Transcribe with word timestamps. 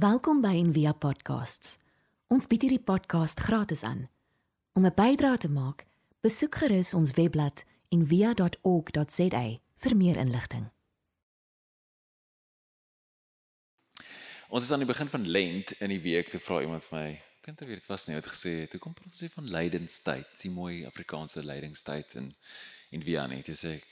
Welkom 0.00 0.38
by 0.40 0.54
Envia 0.56 0.94
Podcasts. 0.96 1.74
Ons 2.32 2.46
bied 2.48 2.62
hierdie 2.64 2.80
podcast 2.80 3.40
gratis 3.44 3.82
aan. 3.84 4.06
Om 4.72 4.86
'n 4.86 4.94
bydrae 4.96 5.36
te 5.36 5.48
maak, 5.48 5.84
besoek 6.24 6.54
gerus 6.54 6.94
ons 6.94 7.10
webblad 7.18 7.64
en 7.88 8.06
via.org.za 8.06 9.42
vir 9.76 9.96
meer 9.96 10.16
inligting. 10.16 10.70
Ons 14.48 14.62
is 14.62 14.70
aan 14.70 14.78
die 14.86 14.92
begin 14.92 15.08
van 15.08 15.28
Lent 15.28 15.70
in 15.70 15.88
die 15.88 16.00
week 16.00 16.30
te 16.30 16.38
vra 16.38 16.60
iemand 16.60 16.84
vir 16.84 16.98
my, 16.98 17.20
kind 17.40 17.60
weet 17.60 17.68
dit 17.68 17.86
was 17.86 18.06
nie 18.06 18.16
wat 18.16 18.32
gesê 18.32 18.50
het. 18.60 18.70
Hoe 18.70 18.80
kom 18.80 18.94
ons 19.04 19.20
hier 19.20 19.30
van 19.30 19.50
lydenstyd? 19.50 20.40
Die 20.40 20.50
mooi 20.50 20.86
Afrikaanse 20.86 21.44
lydingstyd 21.44 22.14
in 22.14 22.34
en 22.90 23.02
Via 23.02 23.26
nie. 23.26 23.42
Dis 23.42 23.64
ek 23.64 23.84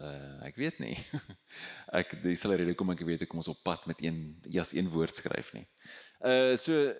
uh 0.00 0.46
ek 0.46 0.56
weet 0.56 0.78
nie. 0.80 0.96
ek 2.00 2.16
dis 2.22 2.40
sal 2.40 2.54
rede 2.56 2.74
kom 2.78 2.92
ek 2.94 3.04
weet 3.06 3.24
ek 3.24 3.32
kom 3.32 3.42
ons 3.42 3.52
op 3.52 3.62
pad 3.66 3.86
met 3.90 4.00
een 4.04 4.18
jas 4.48 4.72
een 4.72 4.88
woord 4.92 5.16
skryf 5.16 5.52
nie. 5.56 5.66
Uh 6.20 6.56
so 6.56 6.92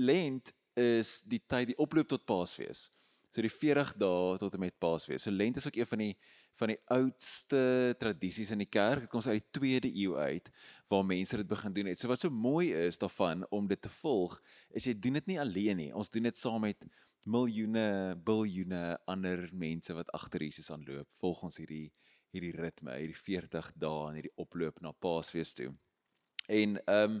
Lent 0.00 0.54
is 0.78 1.20
die 1.28 1.42
tyd 1.44 1.72
die 1.72 1.80
oploop 1.82 2.08
tot 2.08 2.26
Paasfees. 2.28 2.88
So 3.30 3.42
die 3.44 3.52
40 3.52 3.94
dae 4.00 4.38
tot 4.42 4.54
en 4.54 4.62
met 4.62 4.78
Paasfees. 4.82 5.26
So 5.26 5.34
Lent 5.34 5.58
is 5.60 5.66
ook 5.66 5.76
een 5.78 5.90
van 5.90 6.06
die 6.06 6.14
van 6.60 6.72
die 6.72 6.80
oudste 6.92 7.60
tradisies 7.98 8.50
in 8.52 8.60
die 8.60 8.68
kerk. 8.68 9.06
Dit 9.06 9.12
kom 9.12 9.22
uit 9.24 9.40
die 9.40 9.60
2de 9.60 9.90
eeu 10.02 10.16
uit 10.18 10.50
waar 10.92 11.06
mense 11.06 11.38
dit 11.40 11.48
begin 11.48 11.72
doen 11.72 11.88
het. 11.92 12.00
So 12.00 12.10
wat 12.10 12.20
so 12.20 12.30
mooi 12.30 12.72
is 12.74 12.98
daarvan 13.00 13.46
om 13.54 13.68
dit 13.70 13.80
te 13.80 13.92
volg, 14.00 14.36
is 14.76 14.88
jy 14.88 14.96
doen 14.98 15.16
dit 15.20 15.30
nie 15.30 15.38
alleen 15.40 15.80
nie. 15.80 15.88
Ons 15.96 16.10
doen 16.12 16.28
dit 16.28 16.36
saam 16.36 16.60
met 16.66 16.84
miljoene, 17.24 18.16
biljoene 18.24 18.98
ander 19.08 19.46
mense 19.52 19.94
wat 19.96 20.10
agter 20.16 20.44
Jesus 20.44 20.70
aanloop. 20.74 21.08
Volg 21.22 21.44
ons 21.48 21.60
hierdie 21.62 21.92
hierdie 22.32 22.54
ritme, 22.56 22.94
hierdie 22.98 23.16
40 23.16 23.72
dae 23.76 24.08
en 24.08 24.20
hierdie 24.20 24.36
oploop 24.36 24.80
na 24.80 24.92
Paasfees 24.92 25.54
toe. 25.54 25.72
En 26.48 26.78
ehm 26.86 27.18
um, 27.18 27.20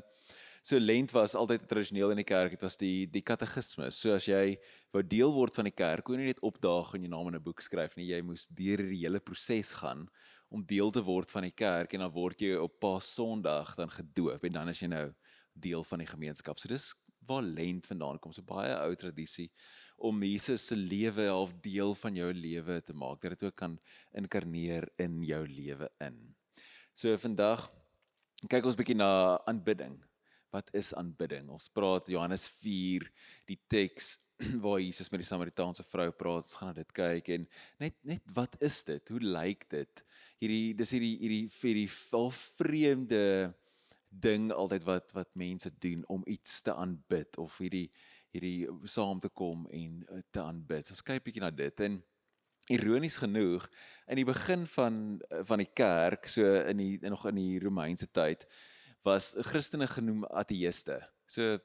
So 0.62 0.76
lent 0.76 1.10
was 1.16 1.32
altyd 1.34 1.62
tradisioneel 1.68 2.10
in 2.12 2.18
die 2.20 2.28
kerk, 2.28 2.52
dit 2.52 2.60
was 2.60 2.76
die 2.76 3.06
die 3.08 3.22
katekismes. 3.24 3.96
So 3.96 4.12
as 4.12 4.26
jy 4.28 4.58
wou 4.92 5.00
deel 5.00 5.32
word 5.32 5.56
van 5.56 5.70
die 5.70 5.72
kerk, 5.72 6.04
kon 6.04 6.20
jy 6.20 6.26
net 6.28 6.42
opdaag 6.44 6.92
en 6.96 7.06
jou 7.06 7.12
naam 7.12 7.30
in 7.30 7.38
'n 7.38 7.42
boek 7.42 7.64
skryf 7.64 7.96
nie. 7.96 8.10
Jy 8.12 8.20
moes 8.20 8.44
deur 8.46 8.76
die 8.76 9.00
hele 9.00 9.20
proses 9.20 9.72
gaan 9.80 10.06
om 10.50 10.66
deel 10.66 10.90
te 10.90 11.00
word 11.00 11.30
van 11.30 11.48
die 11.48 11.56
kerk 11.56 11.94
en 11.94 12.00
dan 12.00 12.12
word 12.12 12.42
jy 12.42 12.56
op 12.60 12.78
Paas 12.78 13.08
Sondag 13.14 13.74
dan 13.76 13.88
gedoop 13.88 14.44
en 14.44 14.52
dan 14.52 14.68
is 14.68 14.82
jy 14.82 14.88
nou 14.88 15.14
deel 15.54 15.84
van 15.84 15.98
die 15.98 16.10
gemeenskap. 16.12 16.58
So 16.58 16.68
dis 16.68 16.92
waar 17.26 17.42
lent 17.42 17.86
vandaan 17.86 18.18
kom. 18.18 18.32
So 18.32 18.42
baie 18.42 18.76
ou 18.84 18.94
tradisie 18.94 19.50
om 20.00 20.22
Jesus 20.24 20.66
se 20.70 20.76
lewe 20.76 21.28
half 21.28 21.52
deel 21.62 21.94
van 22.02 22.16
jou 22.16 22.30
lewe 22.34 22.80
te 22.80 22.96
maak. 22.96 23.20
Dat 23.20 23.36
dit 23.36 23.48
ook 23.48 23.56
kan 23.56 23.78
inkarneer 24.16 24.88
in 24.98 25.20
jou 25.24 25.42
lewe 25.46 25.90
in. 26.00 26.18
So 26.94 27.12
vandag 27.20 27.68
kyk 28.48 28.64
ons 28.64 28.78
bietjie 28.78 28.96
na 28.96 29.36
aanbidding 29.48 29.98
wat 30.50 30.70
is 30.74 30.90
aanbidding? 30.98 31.48
Ons 31.52 31.68
praat 31.72 32.10
Johannes 32.10 32.46
4, 32.60 33.06
die 33.48 33.58
teks 33.70 34.16
waar 34.64 34.80
Jesus 34.82 35.10
met 35.12 35.22
die 35.22 35.28
Samaritaanse 35.28 35.84
vrou 35.86 36.08
praat. 36.16 36.48
Ons 36.48 36.58
gaan 36.58 36.72
na 36.72 36.78
dit 36.80 36.94
kyk 36.96 37.32
en 37.36 37.46
net 37.82 37.96
net 38.08 38.34
wat 38.34 38.56
is 38.64 38.80
dit? 38.88 39.14
Hoe 39.14 39.22
lyk 39.22 39.66
dit? 39.72 40.04
Hierdie 40.42 40.76
dis 40.78 40.94
hierdie 40.96 41.16
hierdie 41.20 41.44
hierdie 41.60 41.90
vol 42.10 42.30
vreemde 42.34 43.24
ding 44.10 44.48
altyd 44.50 44.86
wat 44.88 45.12
wat 45.14 45.30
mense 45.38 45.70
doen 45.82 46.02
om 46.10 46.24
iets 46.26 46.64
te 46.66 46.74
aanbid 46.74 47.38
of 47.38 47.60
hierdie 47.62 47.86
hierdie 48.34 48.68
saam 48.88 49.20
te 49.20 49.28
kom 49.28 49.66
en 49.74 50.00
eh, 50.08 50.22
te 50.30 50.42
aanbid. 50.42 50.90
Ons 50.92 51.04
kyk 51.06 51.24
bietjie 51.26 51.42
na 51.44 51.50
dit 51.54 51.86
en 51.86 51.98
ironies 52.70 53.16
genoeg 53.18 53.66
in 54.10 54.20
die 54.20 54.28
begin 54.28 54.66
van 54.76 55.00
eh, 55.30 55.42
van 55.46 55.62
die 55.62 55.70
kerk, 55.74 56.28
so 56.30 56.44
in 56.70 56.82
die 56.82 56.92
nog 57.08 57.26
in 57.30 57.40
die 57.40 57.58
Romeinse 57.62 58.10
tyd, 58.12 58.46
was 59.06 59.32
Christene 59.50 59.88
genoem 59.90 60.26
ateëste. 60.28 61.00
So 61.30 61.58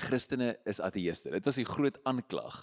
Christene 0.00 0.54
is 0.68 0.80
ateëste. 0.80 1.32
Dit 1.34 1.48
was 1.48 1.58
die 1.60 1.68
groot 1.68 1.98
aanklag 2.08 2.62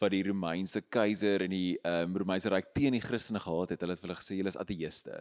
wat 0.00 0.14
die 0.14 0.22
Romeinse 0.24 0.80
keiser 0.88 1.44
en 1.44 1.52
die 1.52 1.74
um, 1.84 2.14
Romeinse 2.16 2.48
ryk 2.52 2.70
teen 2.76 2.96
die 2.96 3.04
Christene 3.04 3.40
gehad 3.42 3.74
het. 3.74 3.82
Hulle 3.84 3.96
het 3.96 4.04
hulle 4.04 4.16
gesê 4.16 4.38
julle 4.38 4.52
is 4.52 4.60
ateëste. 4.60 5.18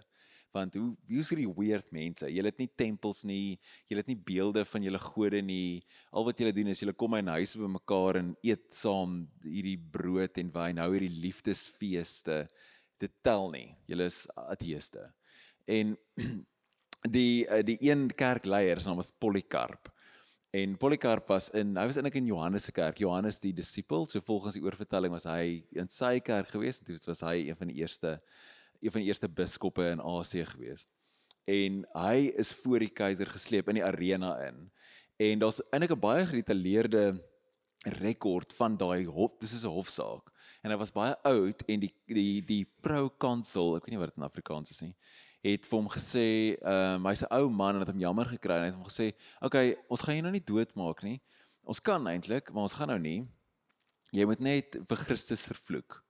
Want 0.56 0.74
hoe 0.80 0.88
wie 1.06 1.20
is 1.22 1.30
hierdie 1.30 1.50
weird 1.54 1.92
mense? 1.94 2.26
Julle 2.34 2.50
het 2.50 2.62
nie 2.62 2.70
tempels 2.80 3.22
nie, 3.28 3.60
julle 3.90 4.02
het 4.02 4.10
nie 4.10 4.18
beelde 4.18 4.64
van 4.66 4.86
julle 4.86 5.02
gode 5.04 5.44
nie. 5.46 5.84
Al 6.10 6.26
wat 6.26 6.42
julle 6.42 6.54
doen 6.56 6.72
is 6.74 6.82
julle 6.82 6.96
kom 6.98 7.18
in 7.20 7.30
huise 7.36 7.62
by 7.62 7.70
mekaar 7.76 8.18
en 8.24 8.34
eet 8.46 8.66
saam 8.74 9.22
hierdie 9.46 9.78
brood 9.94 10.42
en 10.42 10.50
wyn, 10.56 10.82
hou 10.82 10.90
hierdie 10.96 11.22
liefdesfeeste. 11.28 12.42
Dit 13.00 13.14
tel 13.26 13.46
nie. 13.54 13.68
Julle 13.90 14.10
is 14.10 14.24
ateëste. 14.50 15.06
En 15.70 15.94
die 17.20 17.46
uh, 17.46 17.62
die 17.64 17.78
een 17.86 18.10
kerkleier 18.18 18.82
se 18.82 18.90
naam 18.90 19.00
was 19.04 19.14
Polycarp. 19.14 19.94
En 20.50 20.78
Polycarp 20.82 21.28
was 21.30 21.52
in 21.54 21.76
hy 21.78 21.86
was 21.86 22.00
eintlik 22.00 22.18
in 22.18 22.30
Johannes 22.32 22.66
se 22.66 22.74
kerk, 22.74 22.98
Johannes 22.98 23.38
die 23.44 23.54
disipel, 23.54 24.08
so 24.10 24.18
volgens 24.26 24.58
die 24.58 24.64
oorvertelling 24.66 25.14
was 25.14 25.30
hy 25.30 25.62
in 25.78 25.92
sy 25.94 26.16
kerk 26.26 26.50
gewees 26.56 26.82
en 26.82 26.90
dit 26.90 27.06
was 27.06 27.22
hy 27.22 27.36
een 27.44 27.60
van 27.60 27.70
die 27.70 27.84
eerste 27.84 28.16
een 28.82 28.92
van 28.92 29.02
die 29.02 29.08
eerste 29.08 29.30
biskoppe 29.30 29.86
in 29.90 30.02
Asië 30.02 30.46
gewees. 30.46 30.88
En 31.46 31.86
hy 31.94 32.30
is 32.38 32.54
voor 32.54 32.80
die 32.80 32.94
keiser 32.94 33.28
gesleep 33.28 33.70
in 33.70 33.80
die 33.80 33.86
arena 33.86 34.36
in. 34.48 34.72
En 35.18 35.40
daar's 35.40 35.62
eintlik 35.72 35.92
'n 35.92 36.00
baie 36.00 36.26
gedetailleerde 36.26 37.24
rekord 37.80 38.54
van 38.54 38.78
daai 38.78 39.06
hof, 39.06 39.38
dis 39.40 39.54
is 39.54 39.64
'n 39.64 39.76
hofsaak. 39.76 40.32
En 40.62 40.72
hy 40.72 40.78
was 40.78 40.92
baie 40.92 41.16
oud 41.24 41.64
en 41.68 41.80
die 41.80 41.94
die 42.08 42.42
die 42.42 42.66
proconsul, 42.82 43.76
ek 43.76 43.86
weet 43.86 43.92
nie 43.92 44.00
wat 44.00 44.10
dit 44.10 44.18
in 44.18 44.30
Afrikaans 44.30 44.72
is 44.72 44.82
nie 44.82 44.96
het 45.46 45.68
vir 45.70 45.78
hom 45.78 45.90
gesê, 45.92 46.28
ehm 46.60 47.00
um, 47.00 47.06
hy's 47.08 47.24
'n 47.24 47.32
ou 47.32 47.50
man 47.50 47.76
en 47.76 47.80
het 47.80 47.92
hom 47.92 48.00
jammer 48.00 48.26
gekry 48.26 48.56
en 48.56 48.66
het 48.66 48.76
hom 48.76 48.84
gesê, 48.84 49.14
"Oké, 49.40 49.46
okay, 49.46 49.78
ons 49.90 50.02
gaan 50.02 50.16
jou 50.16 50.24
nou 50.24 50.32
nie 50.32 50.44
doodmaak 50.44 51.04
nie. 51.04 51.22
Ons 51.64 51.80
kan 51.80 52.06
eintlik, 52.08 52.52
maar 52.52 52.64
ons 52.64 52.74
gaan 52.74 52.88
nou 52.88 53.00
nie. 53.00 53.28
Jy 54.12 54.26
moet 54.26 54.40
net 54.40 54.76
vir 54.88 54.98
Christus 54.98 55.42
vervloek. 55.42 56.04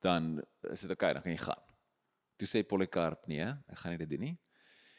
Dan 0.00 0.42
is 0.70 0.80
dit 0.80 0.90
oké, 0.90 0.92
okay, 0.92 1.12
dan 1.14 1.22
kan 1.22 1.32
jy 1.32 1.38
gaan." 1.38 1.75
Toe 2.36 2.48
sê 2.48 2.62
Polycarp, 2.66 3.26
"Nee, 3.26 3.46
ek 3.46 3.78
gaan 3.78 3.92
nie 3.92 3.98
dit 3.98 4.08
doen 4.08 4.20
nie." 4.20 4.38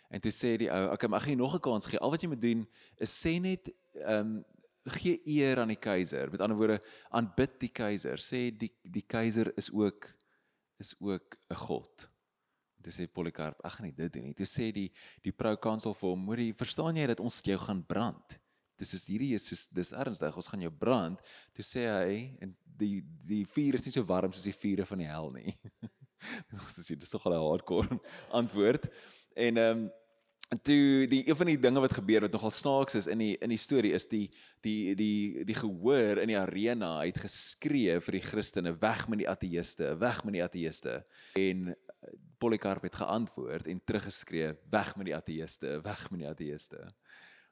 En 0.09 0.21
toe 0.21 0.31
sê 0.31 0.57
die 0.57 0.69
ou, 0.71 0.85
"Oké, 0.85 0.93
okay, 0.93 1.09
maar 1.09 1.19
ek 1.19 1.25
gaan 1.25 1.37
jou 1.37 1.41
nog 1.41 1.55
'n 1.55 1.59
kans 1.59 1.85
gee. 1.85 1.99
Al 1.99 2.11
wat 2.11 2.21
jy 2.21 2.27
moet 2.27 2.41
doen 2.41 2.67
is 2.97 3.25
sê 3.25 3.41
net 3.41 3.69
ehm 3.93 4.37
um, 4.37 4.45
gee 4.85 5.21
eer 5.25 5.59
aan 5.59 5.67
die 5.67 5.79
keiser. 5.79 6.31
Met 6.31 6.41
ander 6.41 6.57
woorde, 6.57 6.81
aanbid 7.09 7.59
die 7.59 7.69
keiser. 7.69 8.17
Sê 8.17 8.57
die 8.57 8.71
die 8.83 9.05
keiser 9.05 9.51
is 9.57 9.71
ook 9.71 10.15
is 10.79 10.95
ook 10.99 11.37
'n 11.49 11.55
god." 11.55 12.09
Toe 12.81 12.93
sê 12.93 13.11
Polycarp, 13.11 13.59
ag 13.65 13.79
nee, 13.81 13.91
dit 13.91 14.13
doen 14.13 14.23
nie. 14.23 14.33
Toe 14.33 14.45
sê 14.45 14.71
die 14.71 14.91
die 15.21 15.31
proconsul 15.31 15.93
vir 15.93 16.09
hom, 16.09 16.19
"Moenie, 16.19 16.53
verstaan 16.53 16.95
jy 16.95 17.07
dat 17.07 17.19
ons 17.19 17.41
jou 17.41 17.57
gaan 17.57 17.83
brand?" 17.85 18.39
Dis 18.77 18.93
is 18.93 19.07
hierdie 19.09 19.33
is 19.33 19.47
soos 19.49 19.67
dis 19.73 19.91
ernstig, 19.91 20.35
ons 20.37 20.47
gaan 20.47 20.61
jou 20.61 20.71
brand. 20.71 21.19
Toe 21.57 21.65
sê 21.65 21.87
hy 21.89 22.37
en 22.39 22.55
die 22.77 23.01
die 23.25 23.43
vuur 23.49 23.75
is 23.79 23.87
nie 23.87 23.91
so 23.91 24.05
warm 24.05 24.31
soos 24.31 24.45
die 24.45 24.53
vure 24.53 24.85
van 24.85 25.01
die 25.01 25.09
hel 25.09 25.31
nie. 25.33 25.55
Dis 26.51 26.77
is 26.77 26.91
dis 26.99 27.09
tog 27.09 27.25
al 27.25 27.37
'n 27.37 27.47
hardcore 27.49 28.01
antwoord. 28.39 28.89
En 29.35 29.57
ehm 29.57 29.77
um, 29.77 29.89
toe 30.63 31.07
die 31.11 31.27
een 31.27 31.35
van 31.35 31.49
die 31.49 31.59
dinge 31.59 31.79
wat 31.83 31.93
gebeur 31.93 32.21
wat 32.23 32.31
nogal 32.31 32.51
snaaks 32.51 32.95
is 32.95 33.07
in 33.07 33.19
die 33.19 33.35
in 33.43 33.51
die 33.51 33.59
storie 33.59 33.91
is 33.91 34.07
die 34.07 34.31
die 34.63 34.95
die 34.95 35.43
die 35.43 35.55
gehoor 35.55 36.21
in 36.23 36.31
die 36.31 36.37
arena 36.39 37.03
het 37.03 37.19
geskree 37.19 37.99
vir 37.99 38.15
die 38.15 38.23
Christene 38.23 38.71
weg 38.79 39.07
met 39.07 39.19
die 39.19 39.29
ateëste, 39.29 39.97
weg 39.99 40.23
met 40.23 40.37
die 40.37 40.43
ateëste. 40.43 41.01
En 41.35 41.75
Polycarp 42.37 42.85
het 42.87 42.95
geantwoord 42.95 43.67
en 43.67 43.81
teruggeskree 43.83 44.53
weg 44.71 44.95
met 44.95 45.09
die 45.09 45.15
ateëste, 45.15 45.81
weg 45.83 46.09
met 46.11 46.19
die 46.23 46.29
ateëste. 46.29 46.93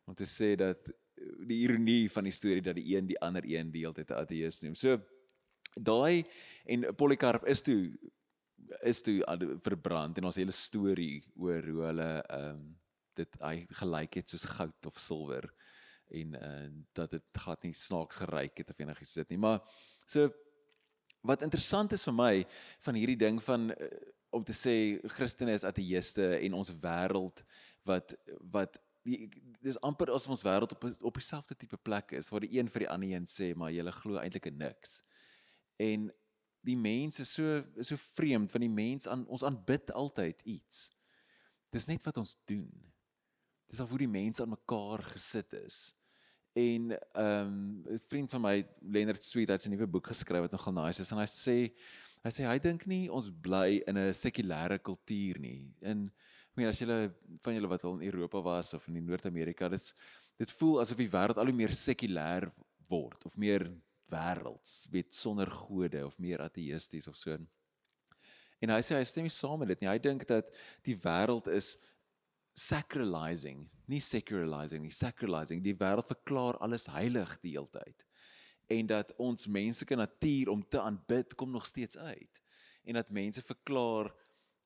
Om 0.06 0.16
te 0.16 0.28
sê 0.30 0.54
dat 0.56 0.88
die 1.48 1.64
ironie 1.66 2.12
van 2.12 2.28
die 2.28 2.36
storie 2.36 2.64
dat 2.64 2.78
die 2.78 2.96
een 2.96 3.08
die 3.10 3.20
ander 3.20 3.44
een 3.44 3.72
die 3.72 3.84
hele 3.84 3.94
tyd 3.94 4.12
'n 4.12 4.24
ateïst 4.24 4.64
noem. 4.64 4.76
So 4.76 5.02
daai 5.76 6.24
en 6.66 6.96
Polycarp 6.96 7.46
is 7.46 7.62
toe 7.62 7.92
is 8.84 9.02
toe 9.06 9.22
verbrand 9.64 10.18
en 10.18 10.30
ons 10.30 10.40
hele 10.40 10.56
storie 10.56 11.24
oor 11.36 11.64
hoe 11.72 11.86
hulle 11.90 12.10
ehm 12.24 12.50
um, 12.56 12.66
dit 13.16 13.38
hy 13.40 13.62
gelyk 13.80 14.18
het 14.20 14.32
soos 14.32 14.44
goud 14.58 14.88
of 14.90 14.98
silwer 15.00 15.46
en 16.12 16.34
uh, 16.36 16.66
dat 16.98 17.14
dit 17.16 17.24
glad 17.40 17.62
nie 17.64 17.74
snaaks 17.74 18.20
geryk 18.22 18.60
het 18.60 18.74
of 18.74 18.82
enigiets 18.84 19.14
dit 19.22 19.30
nie. 19.34 19.40
Maar 19.40 19.62
so 20.06 20.30
wat 21.26 21.46
interessant 21.48 21.96
is 21.96 22.04
vir 22.06 22.14
my 22.14 22.34
van 22.86 23.00
hierdie 23.00 23.20
ding 23.24 23.40
van 23.44 23.70
uh, 23.72 23.88
om 24.36 24.44
te 24.44 24.54
sê 24.54 24.76
Christene 25.16 25.56
is 25.56 25.64
ateëste 25.64 26.28
en 26.42 26.60
ons 26.60 26.74
wêreld 26.84 27.42
wat 27.88 28.14
wat 28.52 28.82
die 29.06 29.30
dis 29.64 29.80
amper 29.86 30.12
asof 30.14 30.36
ons 30.36 30.46
wêreld 30.46 30.76
op 30.76 30.86
op 30.92 31.18
dieselfde 31.22 31.56
tipe 31.56 31.78
plek 31.78 32.12
is 32.20 32.30
waar 32.34 32.46
die 32.46 32.58
een 32.58 32.70
vir 32.74 32.86
die 32.86 32.92
ander 32.92 33.16
een 33.16 33.28
sê 33.30 33.54
maar 33.56 33.74
jy 33.74 33.86
glo 34.02 34.20
eintlik 34.22 34.52
in 34.52 34.60
niks. 34.62 35.00
En 35.82 36.12
die 36.66 36.78
mense 36.80 37.26
so 37.30 37.62
so 37.80 37.98
vreemd 38.16 38.52
van 38.52 38.66
die 38.66 38.74
mens 38.74 39.08
aan 39.08 39.26
ons 39.28 39.46
aanbid 39.46 39.92
altyd 39.92 40.42
iets 40.58 40.90
dis 41.76 41.88
net 41.92 42.04
wat 42.08 42.18
ons 42.22 42.38
doen 42.50 42.70
Dis 43.72 43.82
al 43.82 43.90
hoe 43.90 44.02
die 44.04 44.10
mense 44.10 44.44
aan 44.44 44.54
mekaar 44.54 45.02
gesit 45.14 45.56
is. 45.66 45.78
En 46.56 46.94
ehm 46.94 47.48
um, 47.48 47.84
'n 47.92 48.00
vriend 48.08 48.30
van 48.32 48.42
my, 48.42 48.68
Leonard 48.80 49.24
Sweet, 49.24 49.50
het 49.50 49.66
'n 49.66 49.70
nuwe 49.74 49.88
boek 49.88 50.08
geskryf 50.08 50.46
wat 50.46 50.52
nogal 50.52 50.74
nice 50.74 51.02
is 51.02 51.12
en 51.12 51.18
hy 51.18 51.28
sê 51.28 51.58
hy 52.24 52.32
sê 52.32 52.46
hy 52.48 52.60
dink 52.60 52.86
nie 52.86 53.10
ons 53.12 53.30
bly 53.30 53.82
in 53.88 53.98
'n 53.98 54.14
sekulêre 54.14 54.80
kultuur 54.80 55.40
nie. 55.40 55.74
In 55.82 56.06
ek 56.52 56.56
meen 56.56 56.68
as 56.68 56.80
julle 56.80 57.14
van 57.42 57.54
julle 57.54 57.68
wat 57.68 57.84
al 57.84 58.00
in 58.00 58.08
Europa 58.12 58.42
was 58.42 58.74
of 58.74 58.88
in 58.88 59.06
Noord-Amerika, 59.06 59.70
dit's 59.70 59.94
Dit 60.38 60.52
voel 60.52 60.82
asof 60.82 60.98
die 60.98 61.10
wêreld 61.10 61.38
al 61.38 61.48
hoe 61.48 61.56
meer 61.56 61.72
sekulêr 61.72 62.52
word 62.90 63.26
of 63.26 63.38
meer 63.38 63.72
wêrelds, 64.12 64.86
weet 64.94 65.16
sonder 65.16 65.50
gode 65.52 66.06
of 66.06 66.18
meer 66.22 66.44
ateïsties 66.46 67.08
of 67.08 67.18
so. 67.18 67.38
En 68.64 68.72
hy 68.72 68.82
sê 68.86 68.98
hy 68.98 69.06
stem 69.08 69.28
nie 69.28 69.34
saam 69.34 69.60
met 69.62 69.74
dit 69.74 69.84
nie. 69.84 69.92
Hy 69.92 70.00
dink 70.02 70.26
dat 70.30 70.50
die 70.88 70.96
wêreld 71.04 71.50
is 71.52 71.76
sacralizing, 72.56 73.66
nie 73.92 74.00
secularizing 74.00 74.86
nie, 74.86 74.94
sacralizing. 74.96 75.62
Die 75.64 75.76
wêreld 75.76 76.08
verklaar 76.08 76.60
alles 76.64 76.88
heilig 76.94 77.36
die 77.44 77.56
hele 77.58 77.70
tyd. 77.74 78.06
En 78.72 78.88
dat 78.90 79.12
ons 79.22 79.50
menslike 79.52 79.98
natuur 80.00 80.54
om 80.54 80.64
te 80.64 80.82
aanbid 80.82 81.36
kom 81.38 81.52
nog 81.54 81.68
steeds 81.68 81.98
uit. 81.98 82.42
En 82.86 82.98
dat 82.98 83.12
mense 83.14 83.44
verklaar 83.46 84.10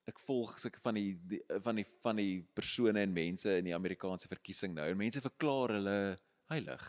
ek 0.09 0.21
volg 0.25 0.55
sulke 0.61 0.81
van 0.81 0.97
die, 0.97 1.09
die 1.29 1.41
van 1.61 1.77
die 1.77 1.85
van 2.03 2.17
die 2.17 2.39
persone 2.57 3.03
en 3.03 3.13
mense 3.13 3.51
in 3.59 3.67
die 3.67 3.75
Amerikaanse 3.75 4.29
verkiesing 4.31 4.73
nou. 4.77 4.87
En 4.89 4.97
mense 4.99 5.21
verklaar 5.21 5.75
hulle 5.77 5.99
heilig 6.49 6.85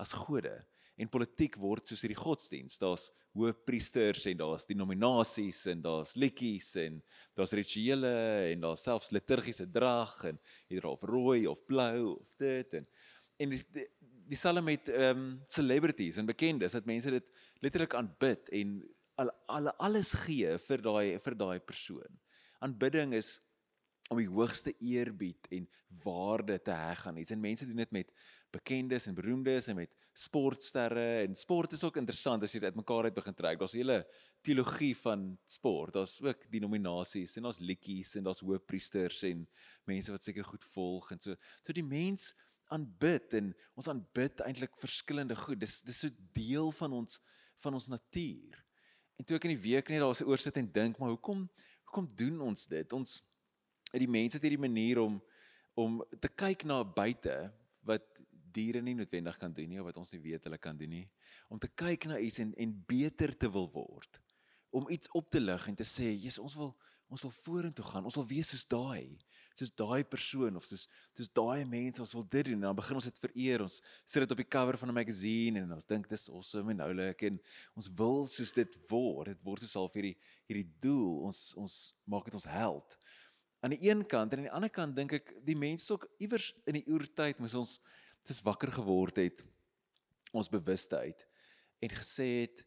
as 0.00 0.14
gode 0.24 0.56
en 0.96 1.10
politiek 1.10 1.56
word 1.58 1.88
soos 1.88 2.04
hierdie 2.04 2.18
godsdiens. 2.18 2.78
Daar's 2.78 3.08
hoëpriesters 3.34 4.28
en 4.30 4.38
daar's 4.38 4.66
denominasies 4.68 5.64
en 5.72 5.82
daar's 5.82 6.14
liedjies 6.14 6.70
en 6.84 7.00
daar's 7.34 7.54
rituele 7.56 8.14
en 8.52 8.62
daar's 8.62 8.84
selfs 8.86 9.10
liturgiese 9.14 9.66
drag 9.74 10.14
en 10.30 10.38
hier 10.70 10.86
of 10.86 11.02
rooi 11.02 11.46
of 11.50 11.64
blou 11.66 12.14
of 12.14 12.30
dit 12.38 12.78
en 12.80 12.86
en 13.42 13.50
die, 13.50 13.86
dieselfde 14.30 14.62
met 14.62 14.88
ehm 14.88 15.18
um, 15.18 15.24
celebrities 15.50 16.16
en 16.16 16.26
bekendes 16.26 16.72
dat 16.72 16.86
mense 16.86 17.10
dit 17.10 17.32
letterlik 17.64 17.96
aanbid 17.98 18.48
en 18.54 18.76
al 19.18 19.32
al 19.50 19.72
alles 19.82 20.12
gee 20.24 20.54
vir 20.68 20.82
daai 20.82 21.18
vir 21.18 21.36
daai 21.38 21.58
persoon. 21.60 22.20
Aanbidding 22.62 23.14
is 23.14 23.40
om 24.12 24.20
die 24.20 24.30
hoogste 24.30 24.74
eerbied 24.78 25.48
en 25.50 25.68
waarde 26.04 26.58
te 26.62 26.74
heg 26.76 27.06
aan 27.06 27.18
iets 27.18 27.34
en 27.34 27.40
mense 27.40 27.66
doen 27.66 27.82
dit 27.82 27.90
met 27.90 28.12
bekendes 28.54 29.08
en 29.10 29.16
beroemdes 29.16 29.68
en 29.70 29.78
met 29.82 29.92
sportsterre 30.14 31.24
en 31.24 31.34
sport 31.36 31.74
is 31.74 31.82
ook 31.84 31.98
interessant 31.98 32.42
as 32.46 32.54
jy 32.54 32.62
dit 32.62 32.70
uitmekaar 32.70 33.08
uit 33.08 33.16
begin 33.16 33.34
trek. 33.34 33.58
Daar's 33.58 33.74
'n 33.74 33.82
hele 33.82 34.06
teologie 34.42 34.94
van 34.96 35.36
sport. 35.46 35.94
Daar's 35.94 36.20
ook 36.22 36.46
denominasies 36.50 37.36
en 37.36 37.42
daar's 37.42 37.58
liedjies 37.58 38.14
en 38.16 38.24
daar's 38.24 38.40
hoëpriesters 38.40 39.22
en 39.22 39.46
mense 39.84 40.10
wat 40.10 40.22
seker 40.22 40.44
goed 40.44 40.64
volg 40.64 41.10
en 41.10 41.20
so. 41.20 41.36
So 41.62 41.72
die 41.72 41.84
mens 41.84 42.34
aanbid 42.72 43.34
en 43.34 43.54
ons 43.74 43.88
aanbid 43.88 44.40
eintlik 44.40 44.76
verskillende 44.78 45.36
goed. 45.36 45.60
Dis 45.60 45.82
dis 45.82 45.98
so 45.98 46.08
deel 46.32 46.70
van 46.72 46.92
ons 46.92 47.20
van 47.58 47.74
ons 47.74 47.86
natuur. 47.86 48.64
En 49.18 49.24
toe 49.24 49.36
ek 49.36 49.44
in 49.44 49.56
die 49.56 49.70
week 49.70 49.88
net 49.88 50.00
daar 50.00 50.14
so 50.14 50.26
oor 50.26 50.38
sit 50.38 50.56
en 50.56 50.70
dink, 50.72 50.98
maar 50.98 51.14
hoekom 51.14 51.48
hoekom 51.84 52.08
doen 52.16 52.40
ons 52.40 52.66
dit? 52.66 52.92
Ons 52.92 53.22
die 53.92 54.10
mense 54.10 54.36
het 54.36 54.42
hierdie 54.42 54.60
manier 54.60 54.98
om 55.02 55.22
om 55.74 55.98
te 56.22 56.30
kyk 56.30 56.62
na 56.64 56.84
buite 56.86 57.34
wat 57.82 58.22
diere 58.54 58.82
nie 58.82 58.94
noodwendig 58.98 59.38
kan 59.40 59.52
doen 59.52 59.68
nie 59.68 59.80
of 59.82 59.88
wat 59.90 60.00
ons 60.00 60.12
nie 60.14 60.22
weet 60.24 60.46
hulle 60.48 60.58
kan 60.58 60.78
doen 60.78 60.90
nie 60.90 61.06
om 61.52 61.60
te 61.60 61.68
kyk 61.68 62.08
na 62.10 62.18
iets 62.18 62.40
en 62.42 62.54
en 62.60 62.74
beter 62.88 63.34
te 63.36 63.50
wil 63.50 63.68
word. 63.72 64.20
Om 64.74 64.90
iets 64.90 65.10
op 65.14 65.30
te 65.30 65.40
lig 65.40 65.68
en 65.68 65.76
te 65.78 65.86
sê 65.86 66.10
Jesus 66.12 66.42
ons 66.42 66.58
wil 66.58 66.74
ons 67.12 67.22
wil 67.22 67.34
vorentoe 67.44 67.84
gaan. 67.86 68.06
Ons 68.08 68.16
wil 68.18 68.26
wees 68.26 68.48
soos 68.50 68.64
daai 68.66 69.18
soos 69.54 69.70
daai 69.78 70.02
persoon 70.02 70.56
of 70.58 70.64
soos 70.66 70.88
soos 71.14 71.30
daai 71.30 71.64
mense. 71.68 72.02
Ons 72.02 72.14
wil 72.16 72.24
dit 72.26 72.48
doen. 72.48 72.58
En 72.58 72.70
dan 72.70 72.78
begin 72.78 72.98
ons 72.98 73.06
dit 73.06 73.20
vereer. 73.22 73.62
Ons 73.62 73.80
sit 74.02 74.24
dit 74.24 74.34
op 74.34 74.40
die 74.40 74.48
cover 74.56 74.78
van 74.80 74.90
'n 74.90 74.98
magazine 74.98 75.60
en 75.60 75.72
ons 75.76 75.86
dink 75.86 76.08
dis 76.08 76.28
awesome 76.28 76.72
en 76.72 76.80
oulik. 76.80 77.22
En 77.22 77.38
ons 77.76 77.90
wil 77.94 78.26
soos 78.26 78.52
dit 78.52 78.78
word. 78.88 79.26
Dit 79.26 79.42
word 79.44 79.60
soos 79.60 79.76
al 79.76 79.88
vir 79.88 80.02
hierdie 80.02 80.18
hierdie 80.48 80.70
doel. 80.80 81.22
Ons 81.30 81.54
ons 81.54 81.94
maak 82.04 82.24
dit 82.24 82.34
ons 82.34 82.44
held. 82.44 82.98
Aan 83.60 83.70
die 83.70 83.88
een 83.88 84.06
kant 84.06 84.32
en 84.32 84.38
aan 84.38 84.44
die 84.44 84.56
ander 84.56 84.70
kant 84.70 84.96
dink 84.96 85.12
ek 85.12 85.34
die 85.44 85.56
mense 85.56 85.92
ook 85.92 86.08
iewers 86.18 86.52
in 86.66 86.74
die 86.74 86.84
oertyd 86.88 87.38
moes 87.38 87.54
ons 87.54 87.80
soos 88.24 88.42
wakker 88.44 88.72
geword 88.72 89.20
het 89.20 89.44
ons 90.34 90.50
bewustheid 90.50 91.26
en 91.84 91.92
gesê 91.92 92.28
het 92.44 92.64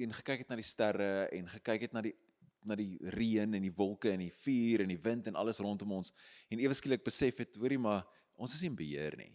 en 0.00 0.14
gekyk 0.16 0.44
het 0.44 0.50
na 0.50 0.56
die 0.56 0.66
sterre 0.66 1.28
en 1.36 1.48
gekyk 1.58 1.88
het 1.88 1.96
na 1.96 2.04
die 2.04 2.16
na 2.60 2.76
die 2.76 2.98
reën 3.16 3.56
en 3.56 3.64
die 3.64 3.72
wolke 3.72 4.10
en 4.12 4.20
die 4.20 4.34
vuur 4.42 4.82
en 4.84 4.90
die 4.92 5.00
wind 5.00 5.28
en 5.30 5.38
alles 5.40 5.62
rondom 5.64 5.94
ons 5.96 6.12
en 6.52 6.60
ewe 6.60 6.76
skielik 6.76 7.04
besef 7.06 7.40
het 7.40 7.56
hoorie 7.60 7.80
maar 7.80 8.04
ons 8.40 8.54
is 8.56 8.64
nie 8.64 8.70
in 8.72 8.78
beheer 8.78 9.16
nie. 9.20 9.32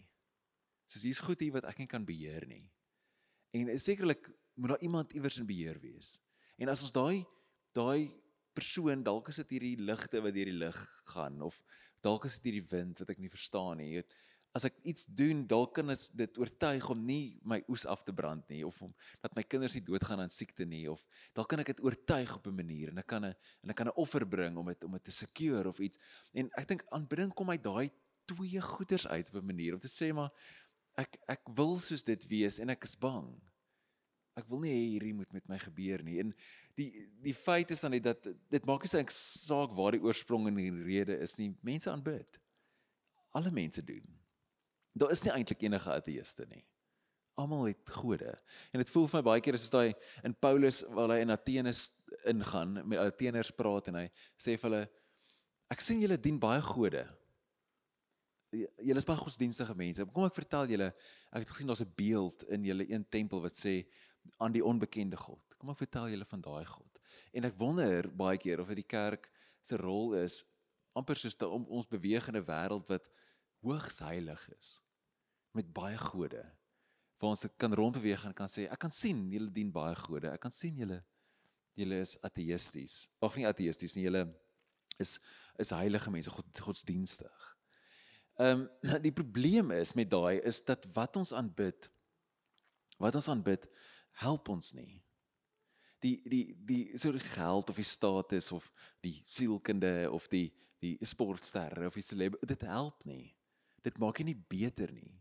Soos 0.90 1.06
hier's 1.06 1.22
goed 1.22 1.42
hier 1.42 1.54
wat 1.54 1.66
ek 1.70 1.80
nie 1.82 1.90
kan 1.90 2.06
beheer 2.06 2.46
nie. 2.50 2.64
En 3.54 3.70
sekerlik 3.78 4.28
moet 4.58 4.74
daar 4.74 4.84
iemand 4.86 5.14
iewers 5.14 5.38
in 5.38 5.48
beheer 5.48 5.78
wees. 5.82 6.16
En 6.58 6.70
as 6.72 6.82
ons 6.82 6.94
daai 6.94 7.24
daai 7.76 8.10
persoon 8.56 9.02
dalk 9.04 9.28
is 9.28 9.38
dit 9.42 9.56
hierdie 9.56 9.76
ligte 9.84 10.22
wat 10.24 10.32
deur 10.32 10.48
die 10.48 10.60
lug 10.62 10.78
gaan 11.12 11.42
of 11.44 11.58
dalk 12.04 12.24
is 12.24 12.38
dit 12.38 12.48
hierdie 12.48 12.68
wind 12.70 13.02
wat 13.02 13.10
ek 13.12 13.20
nie 13.20 13.32
verstaan 13.32 13.82
nie. 13.82 13.90
Jy 13.90 14.00
weet 14.00 14.16
as 14.56 14.64
ek 14.64 14.78
iets 14.88 15.04
doen, 15.18 15.42
dalk 15.48 15.74
kan 15.76 15.92
dit 15.92 16.38
oortuig 16.40 16.86
om 16.92 17.00
nie 17.04 17.36
my 17.44 17.58
oes 17.72 17.84
af 17.92 18.02
te 18.06 18.14
brand 18.16 18.46
nie 18.52 18.62
of 18.66 18.78
om 18.84 18.94
dat 19.24 19.34
my 19.36 19.44
kinders 19.44 19.76
nie 19.76 19.84
doodgaan 19.84 20.22
aan 20.24 20.32
siekte 20.32 20.64
nie 20.68 20.86
of 20.90 21.02
dalk 21.36 21.50
kan 21.52 21.60
ek 21.60 21.74
dit 21.74 21.82
oortuig 21.84 22.32
op 22.38 22.46
'n 22.48 22.56
manier 22.56 22.92
en 22.92 22.98
ek 23.02 23.06
kan 23.06 23.24
'n 23.24 23.34
en 23.62 23.70
ek 23.70 23.76
kan 23.76 23.88
'n 23.88 23.96
offer 23.96 24.24
bring 24.24 24.56
om 24.56 24.66
dit 24.66 24.84
om 24.84 24.92
dit 24.92 25.04
te 25.04 25.12
secure 25.12 25.68
of 25.68 25.78
iets. 25.78 25.98
En 26.32 26.50
ek 26.56 26.68
dink 26.68 26.84
aanbidding 26.90 27.34
kom 27.34 27.50
uit 27.50 27.62
daai 27.62 27.90
twee 28.24 28.60
goeders 28.60 29.06
uit 29.06 29.28
op 29.28 29.42
'n 29.42 29.46
manier 29.46 29.74
om 29.74 29.80
te 29.80 29.88
sê 29.88 30.12
maar 30.14 30.32
ek 30.96 31.18
ek 31.28 31.42
wil 31.54 31.78
soos 31.78 32.04
dit 32.04 32.26
wees 32.26 32.58
en 32.58 32.70
ek 32.70 32.84
is 32.84 32.96
bang. 32.96 33.28
Ek 34.36 34.48
wil 34.48 34.60
nie 34.60 34.72
hê 34.72 34.84
hierdie 34.92 35.14
moet 35.14 35.32
met 35.32 35.48
my 35.48 35.58
gebeur 35.58 36.02
nie. 36.02 36.18
En 36.20 36.34
die 36.76 37.08
die 37.22 37.34
feit 37.34 37.70
is 37.70 37.80
dan 37.80 37.90
net 37.90 38.04
dat 38.04 38.22
dit 38.24 38.64
maak 38.64 38.82
nie 38.82 39.04
saak 39.08 39.72
waar 39.76 39.92
die 39.92 40.02
oorsprong 40.02 40.48
en 40.48 40.54
die 40.54 40.70
rede 40.70 41.18
is 41.18 41.36
nie. 41.36 41.54
Mense 41.62 41.90
aanbid. 41.90 42.40
Alle 43.32 43.50
mense 43.50 43.84
doen. 43.84 44.25
Daar 44.96 45.12
is 45.12 45.22
nie 45.26 45.32
eintlik 45.34 45.66
enige 45.66 45.92
ateëste 45.92 46.46
nie. 46.48 46.62
Almal 47.36 47.66
het 47.68 47.90
gode. 47.92 48.30
En 48.72 48.80
dit 48.80 48.90
voel 48.94 49.08
vir 49.10 49.18
my 49.18 49.24
baie 49.26 49.42
keer 49.44 49.58
as 49.58 49.68
daai 49.68 49.92
in 50.24 50.32
Paulus 50.40 50.80
waar 50.96 51.12
hy 51.12 51.18
in 51.20 51.34
Athene 51.34 51.74
ingaan 52.32 52.78
met 52.88 53.02
Atheners 53.02 53.52
praat 53.52 53.90
en 53.92 54.00
hy 54.00 54.06
sê 54.40 54.54
vir 54.56 54.70
hulle 54.70 54.82
ek 55.74 55.84
sien 55.84 56.00
julle 56.00 56.16
dien 56.16 56.38
baie 56.40 56.62
gode. 56.64 57.02
Julle 58.56 59.02
is 59.02 59.08
baie 59.08 59.20
godsdienstige 59.20 59.76
mense. 59.76 60.06
Kom 60.14 60.24
ek 60.24 60.38
vertel 60.38 60.72
julle, 60.72 60.88
ek 61.28 61.44
het 61.44 61.52
gesien 61.52 61.68
daar's 61.68 61.84
'n 61.84 61.92
beeld 61.98 62.46
in 62.56 62.64
julle 62.64 62.88
een 62.88 63.04
tempel 63.04 63.44
wat 63.44 63.60
sê 63.60 63.84
aan 64.40 64.52
die 64.52 64.64
onbekende 64.64 65.16
God. 65.16 65.42
Kom 65.58 65.70
ek 65.70 65.84
vertel 65.84 66.08
julle 66.08 66.24
van 66.24 66.40
daai 66.40 66.64
God. 66.64 66.98
En 67.34 67.44
ek 67.44 67.58
wonder 67.58 68.08
baie 68.08 68.38
keer 68.38 68.60
of 68.60 68.68
dit 68.68 68.80
die 68.80 68.88
kerk 68.96 69.28
se 69.60 69.76
rol 69.76 70.14
is 70.14 70.44
amper 70.94 71.16
soos 71.16 71.36
te, 71.36 71.46
om 71.46 71.66
ons 71.68 71.86
bewegende 71.86 72.40
wêreld 72.40 72.88
wat 72.88 73.04
hoogs 73.60 73.98
heilig 74.00 74.48
is 74.56 74.85
met 75.56 75.72
baie 75.74 75.98
gode 75.98 76.44
waar 77.16 77.32
ons 77.32 77.46
kan 77.56 77.74
rondbeweeg 77.74 78.24
en 78.28 78.34
kan 78.36 78.50
sê 78.52 78.66
ek 78.68 78.80
kan 78.84 78.92
sien 78.92 79.22
julle 79.32 79.48
dien 79.52 79.70
baie 79.72 79.94
gode. 79.96 80.28
Ek 80.28 80.42
kan 80.44 80.52
sien 80.52 80.76
julle 80.82 81.00
julle 81.76 82.00
is 82.04 82.16
ateïsties. 82.24 82.96
Of 83.24 83.36
nie 83.36 83.46
ateïsties 83.48 83.96
nie 83.96 84.06
julle 84.08 84.26
is 85.02 85.16
is 85.60 85.72
heilige 85.72 86.12
mense 86.12 86.32
god 86.32 86.60
godsdienstig. 86.66 87.48
Ehm 88.36 88.66
um, 88.66 89.00
die 89.06 89.14
probleem 89.16 89.72
is 89.78 89.94
met 89.96 90.12
daai 90.12 90.42
is 90.44 90.60
dat 90.64 90.84
wat 90.96 91.16
ons 91.16 91.32
aanbid 91.32 91.90
wat 93.00 93.16
ons 93.16 93.28
aanbid 93.32 93.64
help 94.20 94.52
ons 94.52 94.72
nie. 94.76 95.00
Die 96.04 96.20
die 96.28 96.44
die 96.68 96.82
so 97.00 97.12
die 97.16 97.28
geld 97.32 97.72
of 97.72 97.80
die 97.80 97.90
status 97.96 98.52
of 98.52 98.68
die 99.00 99.16
sielkunde 99.24 100.10
of 100.12 100.28
die 100.28 100.50
die 100.84 100.98
sportsterre 101.00 101.88
of 101.88 101.96
iets 101.96 102.12
dit 102.12 102.62
help 102.68 103.04
nie. 103.08 103.32
Dit 103.80 103.96
maak 103.98 104.20
jy 104.20 104.28
nie 104.28 104.42
beter 104.52 104.92
nie 104.92 105.16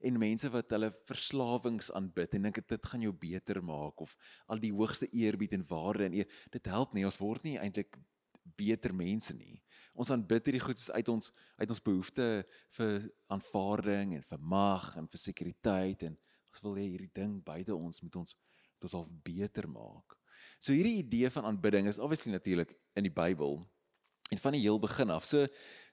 en 0.00 0.18
mense 0.20 0.48
wat 0.54 0.70
hulle 0.74 0.90
verslawings 1.08 1.90
aanbid 1.96 2.36
en 2.36 2.48
dink 2.48 2.60
dit 2.70 2.90
gaan 2.90 3.02
jou 3.02 3.12
beter 3.12 3.60
maak 3.64 4.00
of 4.04 4.14
al 4.46 4.60
die 4.62 4.72
hoogste 4.74 5.08
eerbied 5.10 5.56
en 5.56 5.66
waarde 5.68 6.06
en 6.06 6.18
eer 6.20 6.38
dit 6.54 6.70
help 6.70 6.94
nie. 6.94 7.06
Ons 7.08 7.18
word 7.22 7.44
nie 7.46 7.56
eintlik 7.58 7.98
beter 8.58 8.94
mense 8.94 9.34
nie. 9.36 9.58
Ons 9.98 10.12
aanbid 10.14 10.46
hierdie 10.48 10.62
goed 10.62 10.80
uit 10.94 11.08
ons 11.12 11.32
uit 11.58 11.70
ons 11.74 11.84
behoefte 11.88 12.28
vir 12.78 13.08
aanvaarding 13.34 14.14
en 14.18 14.28
vir 14.30 14.44
mag 14.54 14.92
en 14.96 15.08
vir 15.10 15.22
sekuriteit 15.22 16.06
en 16.08 16.14
ons 16.52 16.64
wil 16.64 16.78
hê 16.78 16.86
hierdie 16.86 17.12
ding 17.14 17.38
buite 17.44 17.74
ons 17.74 18.02
moet 18.04 18.22
ons 18.22 18.38
dit 18.78 18.90
sal 18.90 19.08
beter 19.26 19.66
maak. 19.70 20.14
So 20.62 20.72
hierdie 20.72 21.00
idee 21.02 21.30
van 21.34 21.50
aanbidding 21.50 21.90
is 21.90 21.98
obviously 21.98 22.32
natuurlik 22.32 22.74
in 22.94 23.06
die 23.08 23.14
Bybel 23.14 23.60
en 24.28 24.38
van 24.38 24.52
die 24.52 24.60
heel 24.60 24.78
begin 24.78 25.10
af 25.10 25.24
so 25.24 25.46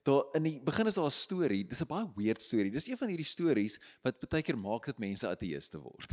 daar 0.05 0.25
in 0.37 0.45
die 0.45 0.59
begin 0.61 0.87
is 0.87 0.97
daar 0.99 1.05
'n 1.05 1.11
storie. 1.11 1.63
Dis 1.65 1.81
'n 1.81 1.87
baie 1.87 2.11
weird 2.15 2.41
storie. 2.41 2.71
Dis 2.71 2.87
een 2.87 2.97
van 2.97 3.07
hierdie 3.07 3.25
stories 3.25 3.79
wat 4.03 4.29
baie 4.29 4.43
keer 4.43 4.57
maak 4.57 4.85
dat 4.85 4.99
mense 4.99 5.27
ateëste 5.27 5.79
word. 5.81 6.11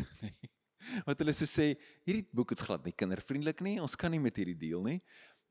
wat 1.07 1.19
hulle 1.19 1.33
so 1.33 1.45
sê, 1.45 1.77
hierdie 2.05 2.27
boek 2.33 2.53
is 2.53 2.61
glad 2.61 2.85
nie 2.85 2.93
kindervriendelik 2.97 3.61
nie. 3.61 3.81
Ons 3.81 3.97
kan 3.97 4.11
nie 4.11 4.21
met 4.21 4.37
hierdie 4.37 4.59
deel 4.59 4.83
nie. 4.83 5.03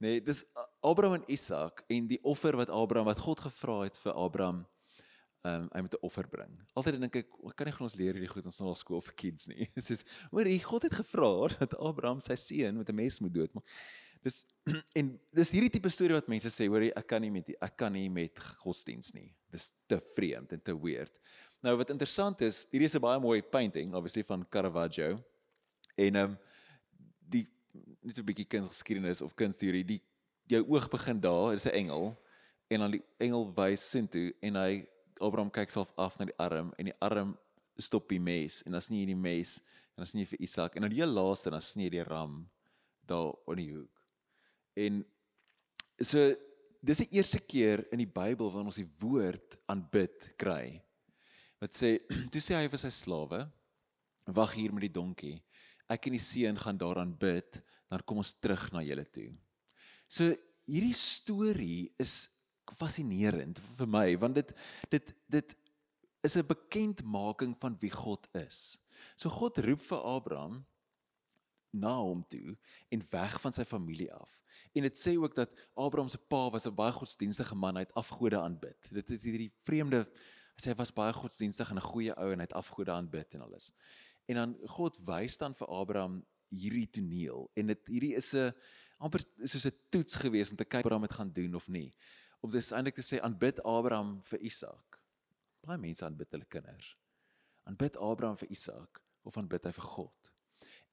Nee, 0.01 0.21
dis 0.21 0.43
Abraham 0.81 1.21
en 1.21 1.29
Isak 1.29 1.83
en 1.87 2.07
die 2.07 2.19
offer 2.23 2.57
wat 2.57 2.69
Abraham 2.69 3.05
wat 3.05 3.19
God 3.19 3.39
gevra 3.39 3.83
het 3.83 3.97
vir 3.97 4.13
Abraham 4.13 4.65
ehm 5.41 5.63
um, 5.63 5.69
hy 5.73 5.81
moet 5.81 5.93
'n 5.93 6.05
offer 6.05 6.27
bring. 6.29 6.53
Altyd 6.73 6.99
dink 7.01 7.15
ek, 7.15 7.29
ek 7.49 7.55
kan 7.55 7.65
nie 7.65 7.73
glo 7.73 7.85
ons 7.85 7.95
leer 7.97 8.13
hierdie 8.13 8.29
goed 8.29 8.45
ons 8.45 8.59
nou 8.59 8.69
al 8.69 8.75
skool 8.77 9.01
vir 9.01 9.13
kids 9.13 9.47
nie. 9.47 9.65
Soos, 9.87 10.03
hoor, 10.29 10.49
God 10.65 10.83
het 10.83 10.93
gevra 10.93 11.47
dat 11.57 11.73
Abraham 11.77 12.21
sy 12.21 12.35
seun 12.35 12.77
met 12.77 12.89
'n 12.89 12.95
mes 12.95 13.19
moet 13.19 13.33
doodmaak. 13.33 13.65
Dis 14.21 14.43
en 14.99 15.11
dis 15.33 15.51
hierdie 15.55 15.71
tipe 15.73 15.89
storie 15.89 16.17
wat 16.17 16.29
mense 16.29 16.49
sê 16.53 16.67
hoor 16.69 16.85
ek 16.89 17.07
kan 17.09 17.23
nie 17.23 17.31
met 17.33 17.49
ek 17.57 17.77
kan 17.77 17.93
nie 17.93 18.09
met 18.09 18.37
godsdiens 18.61 19.13
nie. 19.17 19.31
Dis 19.49 19.71
te 19.89 19.97
vreemd 20.15 20.53
en 20.53 20.61
te 20.61 20.75
weird. 20.77 21.13
Nou 21.61 21.75
wat 21.77 21.93
interessant 21.93 22.41
is, 22.45 22.65
hierdie 22.71 22.89
is 22.89 22.95
'n 22.95 23.01
baie 23.01 23.19
mooi 23.19 23.41
painting 23.41 23.93
obviously 23.93 24.23
van 24.23 24.45
Caravaggio. 24.49 25.17
En 25.97 26.15
ehm 26.15 26.31
um, 26.31 26.37
die 27.29 27.47
net 28.01 28.15
so 28.15 28.21
'n 28.21 28.29
bietjie 28.29 28.49
kunsgeskiedenis 28.49 29.21
of 29.21 29.35
kunsteorie, 29.35 29.85
die 29.85 30.01
jou 30.49 30.63
oog 30.67 30.89
begin 30.89 31.19
daar, 31.19 31.53
is 31.53 31.65
'n 31.65 31.73
engel 31.73 32.17
en 32.69 32.79
dan 32.79 32.91
die 32.91 33.03
engel 33.19 33.51
wys 33.55 33.83
soontoe 33.89 34.33
en 34.41 34.55
hy 34.55 34.87
Abraham 35.19 35.51
kyk 35.51 35.71
self 35.71 35.91
af 35.97 36.17
na 36.19 36.25
die 36.25 36.37
arm 36.39 36.73
en 36.77 36.85
die 36.85 36.99
arm 36.99 37.37
stop 37.77 38.09
die 38.09 38.19
mes 38.19 38.61
en 38.65 38.71
dan 38.71 38.81
sny 38.81 39.01
hy 39.01 39.05
die 39.11 39.15
mes 39.15 39.59
en 39.93 40.03
dan 40.03 40.07
sny 40.07 40.23
hy 40.23 40.25
vir 40.25 40.41
Isak 40.41 40.75
en 40.75 40.81
dan 40.81 40.93
die 40.93 41.01
heel 41.01 41.13
laaste 41.13 41.51
dan 41.53 41.61
sny 41.61 41.83
hy 41.83 41.89
die 41.89 42.03
ram 42.03 42.49
daar 43.05 43.33
op 43.33 43.55
die 43.55 43.73
hoek. 43.73 44.00
En 44.75 45.01
so 46.01 46.31
dis 46.81 47.03
die 47.03 47.17
eerste 47.19 47.39
keer 47.39 47.83
in 47.93 48.01
die 48.01 48.09
Bybel 48.09 48.49
wanneer 48.49 48.71
ons 48.71 48.81
die 48.81 48.89
woord 49.01 49.57
aanbid 49.69 50.31
kry. 50.41 50.81
Wat 51.61 51.75
sê 51.77 51.97
toe 52.33 52.41
sê 52.41 52.57
hy 52.57 52.67
vir 52.71 52.81
sy 52.81 52.91
slawe 52.93 53.45
wag 54.31 54.53
hier 54.55 54.73
met 54.73 54.85
die 54.87 54.95
donkie. 54.95 55.37
Ek 55.91 56.07
en 56.07 56.15
die 56.15 56.23
seun 56.23 56.59
gaan 56.59 56.79
daaraan 56.79 57.11
bid, 57.19 57.59
dan 57.91 58.03
kom 58.07 58.21
ons 58.21 58.33
terug 58.39 58.69
na 58.71 58.83
julle 58.85 59.03
toe. 59.11 59.29
So 60.07 60.31
hierdie 60.69 60.95
storie 60.95 61.89
is 61.99 62.29
fascinerend 62.79 63.59
vir 63.75 63.89
my 63.89 64.05
want 64.21 64.37
dit 64.39 64.53
dit 64.93 65.13
dit 65.35 65.55
is 66.23 66.37
'n 66.37 66.47
bekendmaking 66.47 67.57
van 67.57 67.75
wie 67.81 67.89
God 67.89 68.27
is. 68.37 68.77
So 69.17 69.29
God 69.29 69.57
roep 69.57 69.81
vir 69.81 70.01
Abraham 70.05 70.65
na 71.71 71.95
hom 71.97 72.23
toe 72.27 72.55
en 72.89 73.03
weg 73.09 73.41
van 73.41 73.53
sy 73.53 73.63
familie 73.63 74.11
af. 74.13 74.39
En 74.75 74.83
dit 74.83 74.97
sê 74.97 75.15
ook 75.17 75.35
dat 75.35 75.51
Abraham 75.73 76.09
se 76.09 76.17
pa 76.17 76.49
was 76.49 76.67
'n 76.67 76.75
baie 76.75 76.91
godsdienstige 76.91 77.55
man, 77.55 77.75
hy 77.75 77.81
het 77.81 77.93
afgode 77.93 78.39
aanbid. 78.39 78.89
Dit 78.91 79.09
is 79.11 79.23
hierdie 79.23 79.51
vreemde 79.63 80.07
sê 80.61 80.71
hy 80.71 80.77
was 80.77 80.93
baie 80.93 81.13
godsdienstig 81.13 81.69
en 81.71 81.77
'n 81.77 81.89
goeie 81.91 82.13
ou 82.17 82.31
en 82.31 82.39
hy 82.39 82.45
het 82.45 82.53
afgode 82.53 82.91
aanbid 82.91 83.33
en 83.35 83.41
alles. 83.41 83.71
En 84.27 84.35
dan 84.35 84.55
God 84.67 84.97
wys 85.05 85.37
dan 85.37 85.55
vir 85.55 85.67
Abraham 85.67 86.25
hierdie 86.49 86.89
toneel 86.89 87.49
en 87.55 87.67
dit 87.67 87.87
hierdie 87.87 88.15
is 88.15 88.33
'n 88.33 88.53
amper 88.99 89.21
soos 89.43 89.65
'n 89.65 89.77
toets 89.89 90.15
gewees 90.15 90.51
om 90.51 90.57
te 90.57 90.65
kyk 90.65 90.83
wat 90.83 90.85
Abraham 90.85 91.07
het 91.07 91.17
gaan 91.19 91.33
doen 91.33 91.55
of 91.55 91.67
nie. 91.67 91.93
Of 92.41 92.51
dis 92.51 92.71
eintlik 92.71 92.95
te 92.95 93.01
sê 93.01 93.21
aanbid 93.21 93.63
Abraham 93.63 94.21
vir 94.23 94.39
Isak. 94.39 94.99
Baie 95.61 95.77
mense 95.77 96.05
aanbid 96.05 96.31
hulle 96.31 96.45
kinders. 96.45 96.97
Aanbid 97.63 97.97
Abraham 97.97 98.37
vir 98.37 98.49
Isak 98.49 99.01
of 99.23 99.37
aanbid 99.37 99.63
hy 99.63 99.71
vir 99.71 99.83
God? 99.83 100.31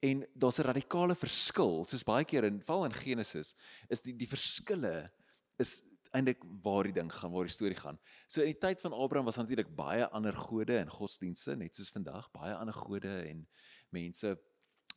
En 0.01 0.27
daar's 0.35 0.59
'n 0.59 0.69
radikale 0.69 1.15
verskil, 1.15 1.85
soos 1.85 2.05
baie 2.05 2.25
keer 2.25 2.45
in 2.45 2.63
val 2.63 2.85
in 2.85 2.93
Genesis, 2.93 3.55
is 3.89 4.01
die 4.01 4.17
die 4.17 4.29
verskille 4.29 5.11
is 5.59 5.83
eintlik 6.11 6.43
waar 6.63 6.85
die 6.85 6.93
ding 6.93 7.11
gaan, 7.13 7.33
waar 7.33 7.49
die 7.49 7.53
storie 7.53 7.77
gaan. 7.77 7.99
So 8.29 8.41
in 8.41 8.53
die 8.55 8.61
tyd 8.61 8.81
van 8.81 8.93
Abraham 8.93 9.25
was 9.29 9.37
natuurlik 9.37 9.75
baie 9.77 10.09
ander 10.09 10.37
gode 10.37 10.79
en 10.79 10.91
godsdienste, 10.91 11.57
net 11.57 11.75
soos 11.75 11.91
vandag, 11.91 12.31
baie 12.33 12.55
ander 12.55 12.75
gode 12.75 13.13
en 13.29 13.49
mense 13.91 14.39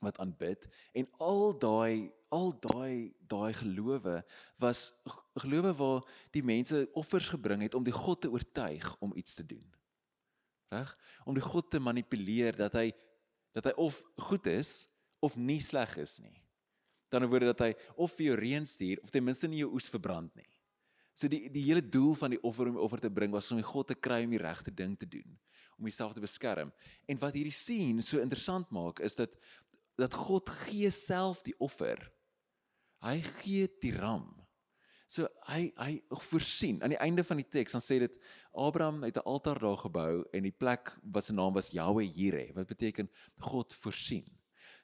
wat 0.02 0.18
aanbid 0.18 0.66
en 0.98 1.08
al 1.22 1.52
daai 1.62 2.12
al 2.34 2.54
daai 2.64 3.14
daai 3.30 3.54
gelowe 3.54 4.22
was 4.64 4.94
gelowe 5.44 5.74
waar 5.78 6.08
die 6.34 6.44
mense 6.44 6.88
offers 6.98 7.30
gebring 7.34 7.62
het 7.62 7.76
om 7.78 7.84
die 7.86 7.96
God 7.96 8.22
te 8.24 8.32
oortuig 8.32 8.88
om 9.00 9.14
iets 9.16 9.36
te 9.36 9.46
doen. 9.46 9.68
Reg? 10.72 10.96
Om 11.26 11.36
die 11.36 11.44
God 11.44 11.70
te 11.72 11.80
manipuleer 11.84 12.56
dat 12.58 12.78
hy 12.80 12.88
dat 13.56 13.68
hy 13.70 13.74
of 13.82 14.00
goed 14.30 14.48
is 14.48 14.88
of 15.22 15.36
nie 15.38 15.60
sleg 15.64 15.98
is 16.02 16.20
nie. 16.24 16.38
Dan 17.12 17.28
word 17.28 17.46
dit 17.46 17.52
dat 17.52 17.66
hy 17.68 17.72
of 18.00 18.14
vir 18.16 18.32
jou 18.32 18.40
reën 18.40 18.68
stuur 18.68 19.02
of 19.04 19.12
ten 19.12 19.26
minste 19.26 19.50
nie 19.52 19.62
jou 19.62 19.74
oes 19.76 19.90
verbrand 19.92 20.34
nie. 20.40 20.48
So 21.14 21.28
die 21.30 21.50
die 21.52 21.66
hele 21.68 21.84
doel 21.84 22.16
van 22.18 22.34
die 22.34 22.42
offer 22.48 22.70
om 22.70 22.78
die 22.80 22.84
offer 22.84 23.04
te 23.04 23.12
bring 23.12 23.34
was 23.36 23.52
om 23.52 23.60
die 23.60 23.68
God 23.68 23.92
te 23.92 23.98
kry 24.00 24.24
om 24.26 24.34
die 24.34 24.42
regte 24.42 24.72
ding 24.74 24.96
te 24.98 25.10
doen, 25.10 25.36
om 25.78 25.86
homself 25.86 26.16
te 26.16 26.24
beskerm. 26.24 26.72
En 27.06 27.20
wat 27.22 27.36
hierdie 27.36 27.56
sien 27.56 28.00
so 28.06 28.24
interessant 28.24 28.72
maak 28.72 29.04
is 29.04 29.20
dat 29.20 29.36
dat 30.00 30.16
God 30.18 30.50
gee 30.66 30.90
self 30.90 31.44
die 31.46 31.54
offer. 31.62 32.00
Hy 33.04 33.20
gee 33.42 33.68
die 33.84 33.94
ram. 33.94 34.41
So 35.12 35.28
hy 35.50 35.66
hy 35.76 35.98
voorsien. 36.30 36.80
Aan 36.80 36.94
die 36.94 37.02
einde 37.04 37.24
van 37.28 37.42
die 37.42 37.48
teks 37.52 37.76
dan 37.76 37.84
sê 37.84 37.98
dit 38.00 38.14
Abraham 38.56 39.04
het 39.04 39.18
'n 39.20 39.28
altaar 39.28 39.60
daar 39.60 39.78
gebou 39.78 40.24
en 40.32 40.44
die 40.44 40.56
plek 40.56 40.96
wat 41.04 41.26
se 41.26 41.34
naam 41.34 41.54
was 41.54 41.72
Yahweh 41.72 42.08
Jireh, 42.08 42.54
wat 42.56 42.68
beteken 42.68 43.10
God 43.38 43.74
voorsien. 43.74 44.26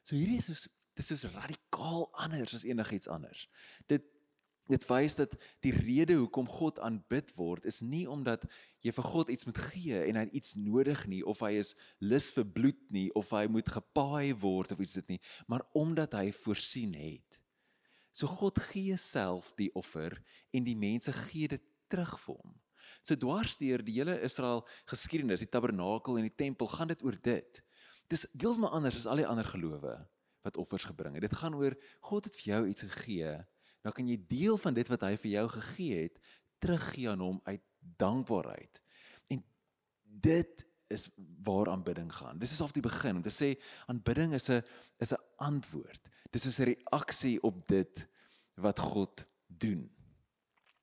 So 0.02 0.16
hierdie 0.16 0.38
is 0.38 0.44
soos 0.44 0.68
dit 0.94 1.10
is 1.10 1.20
soos 1.20 1.32
radikaal 1.32 2.08
anders 2.12 2.54
as 2.54 2.64
enigiets 2.64 3.08
anders. 3.08 3.48
Dit 3.86 4.02
dit 4.68 4.84
wys 4.88 5.14
dat 5.16 5.32
die 5.64 5.72
rede 5.72 6.18
hoekom 6.20 6.46
God 6.46 6.78
aanbid 6.78 7.32
word 7.36 7.64
is 7.64 7.80
nie 7.80 8.04
omdat 8.08 8.44
jy 8.84 8.92
vir 8.92 9.04
God 9.04 9.28
iets 9.32 9.44
moet 9.48 9.58
gee 9.70 10.02
en 10.04 10.16
hy 10.16 10.26
iets 10.32 10.54
nodig 10.54 11.06
nie 11.06 11.22
of 11.24 11.40
hy 11.40 11.54
is 11.62 11.74
lus 12.04 12.30
vir 12.36 12.44
bloed 12.44 12.82
nie 12.90 13.08
of 13.14 13.30
hy 13.30 13.46
moet 13.48 13.68
gepaai 13.68 14.34
word 14.36 14.72
of 14.72 14.78
iets 14.78 14.92
dit 14.92 15.08
nie, 15.08 15.20
maar 15.46 15.64
omdat 15.72 16.12
hy 16.12 16.32
voorsien 16.32 16.92
het. 16.94 17.27
So 18.18 18.26
God 18.26 18.58
gee 18.70 18.96
self 18.98 19.52
die 19.58 19.70
offer 19.78 20.16
en 20.50 20.66
die 20.66 20.76
mense 20.78 21.14
gee 21.28 21.50
dit 21.54 21.62
terug 21.92 22.16
vir 22.24 22.40
hom. 22.40 22.56
So 23.06 23.14
dwarsteer 23.14 23.84
die 23.84 23.94
hele 24.00 24.16
Israel 24.26 24.64
geskiedenis, 24.90 25.44
die 25.44 25.50
tabernakel 25.50 26.18
en 26.18 26.26
die 26.26 26.34
tempel 26.34 26.66
gaan 26.72 26.90
dit 26.90 27.04
oor 27.06 27.14
dit. 27.22 27.60
Dis 28.10 28.26
deeltemal 28.32 28.74
anders 28.74 28.98
as 28.98 29.06
al 29.06 29.22
die 29.22 29.28
ander 29.28 29.46
gelowe 29.46 29.94
wat 30.46 30.58
offers 30.58 30.88
gebring 30.88 31.14
het. 31.14 31.28
Dit 31.28 31.38
gaan 31.38 31.54
oor 31.58 31.76
God 32.08 32.26
het 32.26 32.36
vir 32.40 32.52
jou 32.54 32.60
iets 32.72 32.86
gegee 32.88 33.36
dan 33.86 33.94
kan 33.94 34.08
jy 34.10 34.18
deel 34.28 34.58
van 34.60 34.74
dit 34.76 34.88
wat 34.90 35.04
hy 35.06 35.14
vir 35.22 35.30
jou 35.32 35.46
gegee 35.54 36.02
het 36.02 36.18
teruggee 36.62 37.08
aan 37.08 37.22
hom 37.22 37.38
uit 37.46 37.62
dankbaarheid. 38.00 38.80
En 39.32 39.44
dit 40.28 40.64
is 40.88 41.08
waar 41.44 41.70
aanbidding 41.70 42.10
gaan. 42.14 42.38
Dis 42.38 42.52
is 42.52 42.62
af 42.64 42.72
die 42.72 42.82
begin 42.82 43.16
om 43.16 43.22
te 43.22 43.32
sê 43.34 43.54
aanbidding 43.86 44.34
is 44.34 44.48
'n 44.50 44.62
is 44.98 45.12
'n 45.12 45.22
antwoord. 45.36 46.00
Dis 46.30 46.46
is 46.46 46.58
'n 46.58 46.74
reaksie 46.74 47.42
op 47.42 47.68
dit 47.68 48.08
wat 48.54 48.78
God 48.78 49.26
doen. 49.46 49.90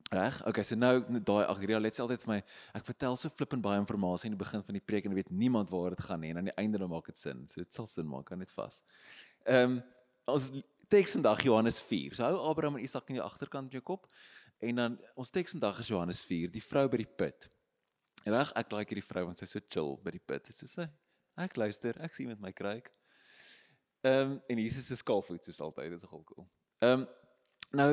Reg? 0.10 0.46
Okay, 0.46 0.64
so 0.64 0.76
nou 0.76 1.02
daai 1.24 1.46
ag 1.46 1.58
hierdie 1.58 1.80
let 1.80 2.00
altyd 2.00 2.24
vir 2.24 2.32
my. 2.32 2.44
Ek 2.78 2.86
vertel 2.86 3.18
so 3.18 3.30
flippend 3.30 3.62
baie 3.62 3.80
inligting 3.80 4.32
in 4.32 4.38
die 4.38 4.44
begin 4.44 4.64
van 4.64 4.74
die 4.74 4.86
preek 4.86 5.06
en 5.06 5.14
weet 5.14 5.32
niemand 5.32 5.70
waar 5.70 5.90
dit 5.90 6.04
gaan 6.06 6.20
nie 6.20 6.30
en 6.30 6.38
aan 6.38 6.50
die 6.52 6.58
einde 6.62 6.78
dan 6.78 6.90
maak 6.90 7.06
dit 7.06 7.18
sin. 7.18 7.48
So 7.50 7.62
dit 7.62 7.74
sal 7.74 7.88
sin 7.88 8.08
maak, 8.08 8.26
kan 8.26 8.40
net 8.40 8.52
vas. 8.52 8.84
Ehm 9.46 9.72
um, 9.72 9.84
ons 10.26 10.52
teks 10.90 11.12
vandag 11.12 11.42
Johannes 11.42 11.80
4. 11.82 12.16
So 12.16 12.24
hou 12.24 12.50
Abraham 12.50 12.78
en 12.78 12.84
Isak 12.84 13.10
in 13.10 13.16
die 13.16 13.24
agterkant 13.24 13.72
van 13.72 13.80
jou 13.80 13.82
kop. 13.82 14.08
En 14.60 14.76
dan 14.76 15.00
ons 15.16 15.30
teks 15.30 15.52
vandag 15.52 15.80
is 15.80 15.88
Johannes 15.88 16.24
4, 16.26 16.52
die 16.52 16.64
vrou 16.64 16.88
by 16.90 17.02
die 17.02 17.10
put. 17.18 17.50
Reg, 18.26 18.52
ek 18.58 18.72
like 18.74 18.90
hierdie 18.90 19.06
vrou 19.06 19.28
want 19.28 19.38
sy's 19.38 19.54
so 19.54 19.62
chill 19.70 19.98
by 20.02 20.16
die 20.16 20.24
put. 20.24 20.50
Sy 20.50 20.70
sê, 20.70 20.88
ek 21.38 21.58
luister, 21.62 21.98
ek 22.02 22.16
sien 22.18 22.32
met 22.32 22.42
my 22.42 22.52
kruik. 22.56 22.90
Ehm 24.06 24.36
um, 24.36 24.42
en 24.50 24.62
Jesus 24.62 24.88
se 24.90 24.98
skaalvoet 24.98 25.46
soos 25.46 25.62
altyd, 25.66 25.94
dit 25.94 26.02
is 26.02 26.08
nogal 26.08 26.26
cool. 26.32 26.48
Ehm 26.86 27.06
um, 27.06 27.08
nou 27.76 27.90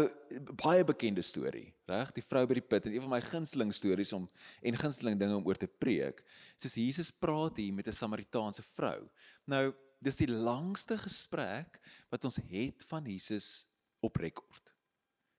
baie 0.61 0.85
bekende 0.87 1.23
storie, 1.25 1.73
reg? 1.91 2.12
Die 2.15 2.25
vrou 2.25 2.45
by 2.47 2.59
die 2.59 2.65
put 2.65 2.87
en 2.87 2.95
een 2.95 3.05
van 3.05 3.15
my 3.15 3.21
gunsteling 3.25 3.73
stories 3.75 4.12
om 4.17 4.29
en 4.62 4.79
gunsteling 4.79 5.19
dinge 5.19 5.37
om 5.37 5.47
oor 5.49 5.59
te 5.59 5.69
preek. 5.69 6.21
Soos 6.61 6.77
Jesus 6.79 7.11
praat 7.11 7.59
hier 7.59 7.75
met 7.75 7.89
'n 7.89 7.97
Samaritaanse 7.97 8.62
vrou. 8.77 9.09
Nou 9.47 9.73
dis 10.03 10.17
die 10.17 10.31
langste 10.31 10.99
gesprek 10.99 11.81
wat 12.11 12.25
ons 12.25 12.37
het 12.37 12.85
van 12.89 13.05
Jesus 13.07 13.67
op 14.01 14.17
rekord. 14.17 14.73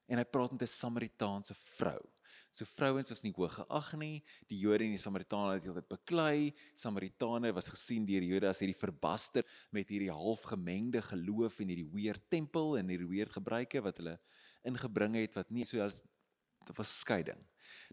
En 0.07 0.17
hy 0.17 0.25
praat 0.25 0.51
met 0.51 0.61
'n 0.61 0.67
Samaritaanse 0.67 1.55
vrou. 1.77 2.01
So 2.53 2.69
vrouens 2.69 3.09
was 3.09 3.23
nie 3.25 3.33
hoog 3.33 3.55
geag 3.57 3.87
nie. 3.97 4.15
Die 4.51 4.59
Jode 4.61 4.85
en 4.85 4.93
die 4.93 5.01
Samaritane 5.01 5.55
het 5.57 5.65
heeltyd 5.65 5.87
beklei. 5.89 6.53
Samaritane 6.77 7.49
was 7.57 7.71
gesien 7.73 8.05
deur 8.05 8.21
Jode 8.21 8.51
as 8.51 8.61
hierdie 8.61 8.77
verbaster 8.77 9.47
met 9.73 9.89
hierdie 9.89 10.11
halfgemengde 10.13 11.01
geloof 11.07 11.57
en 11.63 11.71
hierdie 11.73 11.89
weird 11.95 12.27
tempel 12.29 12.77
en 12.77 12.93
hierdie 12.93 13.09
weird 13.09 13.33
gebruike 13.33 13.81
wat 13.81 13.97
hulle 14.01 14.19
ingebring 14.69 15.17
het 15.17 15.39
wat 15.39 15.49
nie 15.49 15.65
so 15.65 15.81
dit 16.63 16.77
was 16.77 16.91
skeiding. 17.01 17.39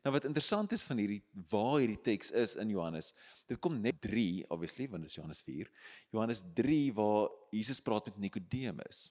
Nou 0.05 0.12
wat 0.14 0.26
interessant 0.29 0.73
is 0.76 0.85
van 0.87 1.00
hierdie 1.00 1.23
waar 1.50 1.79
hierdie 1.81 2.02
teks 2.05 2.31
is 2.37 2.52
in 2.61 2.71
Johannes, 2.71 3.14
dit 3.49 3.59
kom 3.64 3.81
net 3.81 4.00
3 4.05 4.45
obviously 4.52 4.87
want 4.93 5.09
dit 5.09 5.11
is 5.11 5.17
Johannes 5.19 5.40
4. 5.49 5.73
Johannes 6.12 6.45
3 6.61 6.83
waar 7.00 7.33
Jesus 7.50 7.81
praat 7.81 8.12
met 8.12 8.21
Nikodemus. 8.29 9.09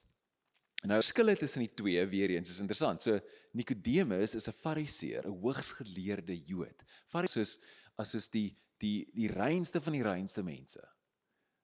Nou 0.88 0.96
verskille 0.96 1.34
tussen 1.36 1.60
die 1.60 1.74
twee 1.76 2.06
weer 2.08 2.32
eens 2.32 2.50
is 2.50 2.60
interessant. 2.62 3.02
So 3.02 3.18
Nikodemus 3.52 4.34
is 4.34 4.48
'n 4.48 4.52
Fariseer, 4.52 5.26
'n 5.26 5.40
hoogsgeleerde 5.42 6.36
Jood. 6.46 6.82
Fariseërs 7.06 7.58
as 7.98 8.10
soos 8.10 8.30
die 8.30 8.56
die 8.78 9.10
die 9.12 9.28
reinste 9.28 9.80
van 9.80 9.92
die 9.92 10.02
reinste 10.02 10.42
mense. 10.42 10.80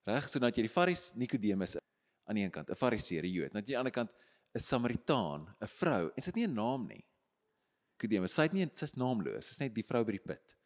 Reg, 0.05 0.29
so 0.29 0.39
dat 0.39 0.57
jy 0.57 0.63
die 0.63 0.73
Faris 0.73 1.13
Nikodemus 1.15 1.77
aan 2.27 2.35
die 2.35 2.45
een 2.45 2.51
kant, 2.51 2.71
'n 2.71 2.75
Fariseer, 2.75 3.25
'n 3.25 3.33
Jood, 3.33 3.53
net 3.55 3.63
aan 3.63 3.65
die 3.65 3.79
ander 3.79 3.93
kant 3.93 4.11
'n 4.55 4.61
Samaritaan, 4.61 5.57
'n 5.61 5.67
vrou 5.67 6.13
en 6.15 6.23
sy 6.23 6.29
het 6.29 6.37
nie 6.37 6.47
'n 6.47 6.55
naam 6.55 6.87
nie. 6.87 7.05
Nikodemus. 7.97 8.35
Sy 8.35 8.43
het 8.43 8.53
nie 8.53 8.69
sy's 8.75 8.95
naamloos. 8.99 9.49
Sy's 9.49 9.61
net 9.61 9.75
die 9.75 9.85
vrou 9.87 10.05
by 10.05 10.13
die 10.19 10.25
put. 10.25 10.57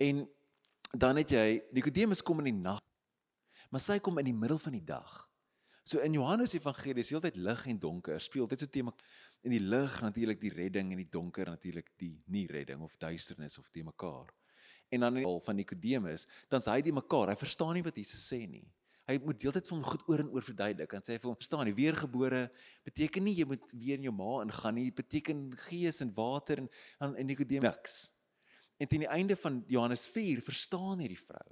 En 0.00 0.24
dan 0.94 1.16
het 1.16 1.30
jy 1.34 1.62
Nikodemus 1.74 2.22
kom 2.22 2.38
in 2.38 2.52
die 2.52 2.62
nag. 2.62 2.80
Maar 3.70 3.82
sy 3.82 3.98
kom 3.98 4.18
in 4.18 4.24
die 4.24 4.36
middel 4.36 4.58
van 4.58 4.72
die 4.76 4.84
dag. 4.84 5.28
So 5.84 6.00
in 6.00 6.14
Johannes 6.16 6.54
Evangelie 6.56 7.04
is 7.04 7.10
heeltyd 7.12 7.36
lig 7.36 7.66
en 7.66 7.78
donker. 7.78 8.20
Speel 8.20 8.46
dit 8.48 8.60
so 8.64 8.66
tema 8.66 8.92
in 9.44 9.52
die 9.52 9.60
lig 9.60 9.98
natuurlik 10.00 10.40
die 10.40 10.52
redding 10.54 10.94
en 10.94 11.02
die 11.02 11.10
donker 11.12 11.50
natuurlik 11.50 11.90
die 12.00 12.14
nie 12.32 12.46
redding 12.48 12.80
of 12.80 12.96
duisternis 12.96 13.58
of 13.58 13.68
te 13.68 13.84
mekaar. 13.84 14.32
en 14.94 15.00
dan 15.00 15.14
die 15.14 15.26
van 15.26 15.56
Nikodemus, 15.58 16.26
dan's 16.52 16.68
hy 16.70 16.80
die 16.84 16.94
mekaar. 16.94 17.32
Hy 17.32 17.38
verstaan 17.40 17.74
nie 17.78 17.84
wat 17.84 17.96
Jesus 17.98 18.22
sê 18.28 18.44
nie. 18.46 18.64
Hy 19.08 19.18
moet 19.20 19.40
deeltyd 19.40 19.66
vir 19.68 19.76
hom 19.76 19.84
goed 19.84 20.04
oor 20.08 20.22
en 20.22 20.30
oor 20.32 20.44
verduidelik. 20.44 20.92
Dan 20.96 21.04
sê 21.04 21.18
vir 21.18 21.28
hom: 21.28 21.36
"Verstaan, 21.36 21.68
die 21.68 21.76
weergebore 21.76 22.46
beteken 22.86 23.24
nie 23.24 23.34
jy 23.36 23.46
moet 23.48 23.74
weer 23.74 23.98
in 23.98 24.08
jou 24.08 24.14
ma 24.14 24.42
ingaan 24.44 24.78
nie. 24.78 24.86
Dit 24.90 25.02
beteken 25.02 25.42
gees 25.66 26.00
en 26.00 26.14
water 26.14 26.62
en 26.62 26.68
dan 27.00 27.16
in 27.16 27.26
Nikodemus 27.26 27.68
niks." 27.68 27.96
En 28.80 28.88
teen 28.88 29.04
die 29.04 29.12
einde 29.12 29.36
van 29.36 29.62
Johannes 29.68 30.06
4 30.08 30.40
verstaan 30.42 30.98
hierdie 30.98 31.20
vrou. 31.20 31.50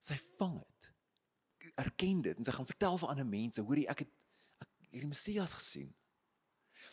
Sy 0.00 0.16
vang 0.38 0.58
dit. 0.58 0.71
Erken 1.80 2.20
dit 2.22 2.36
en 2.36 2.44
sy 2.44 2.52
gaan 2.52 2.68
vertel 2.68 2.98
vir 2.98 3.08
ander 3.08 3.26
mense, 3.26 3.62
hoorie 3.64 3.88
ek 3.88 4.04
het 4.04 4.10
ek 4.62 4.90
hierdie 4.90 5.08
Messias 5.08 5.54
gesien. 5.56 5.92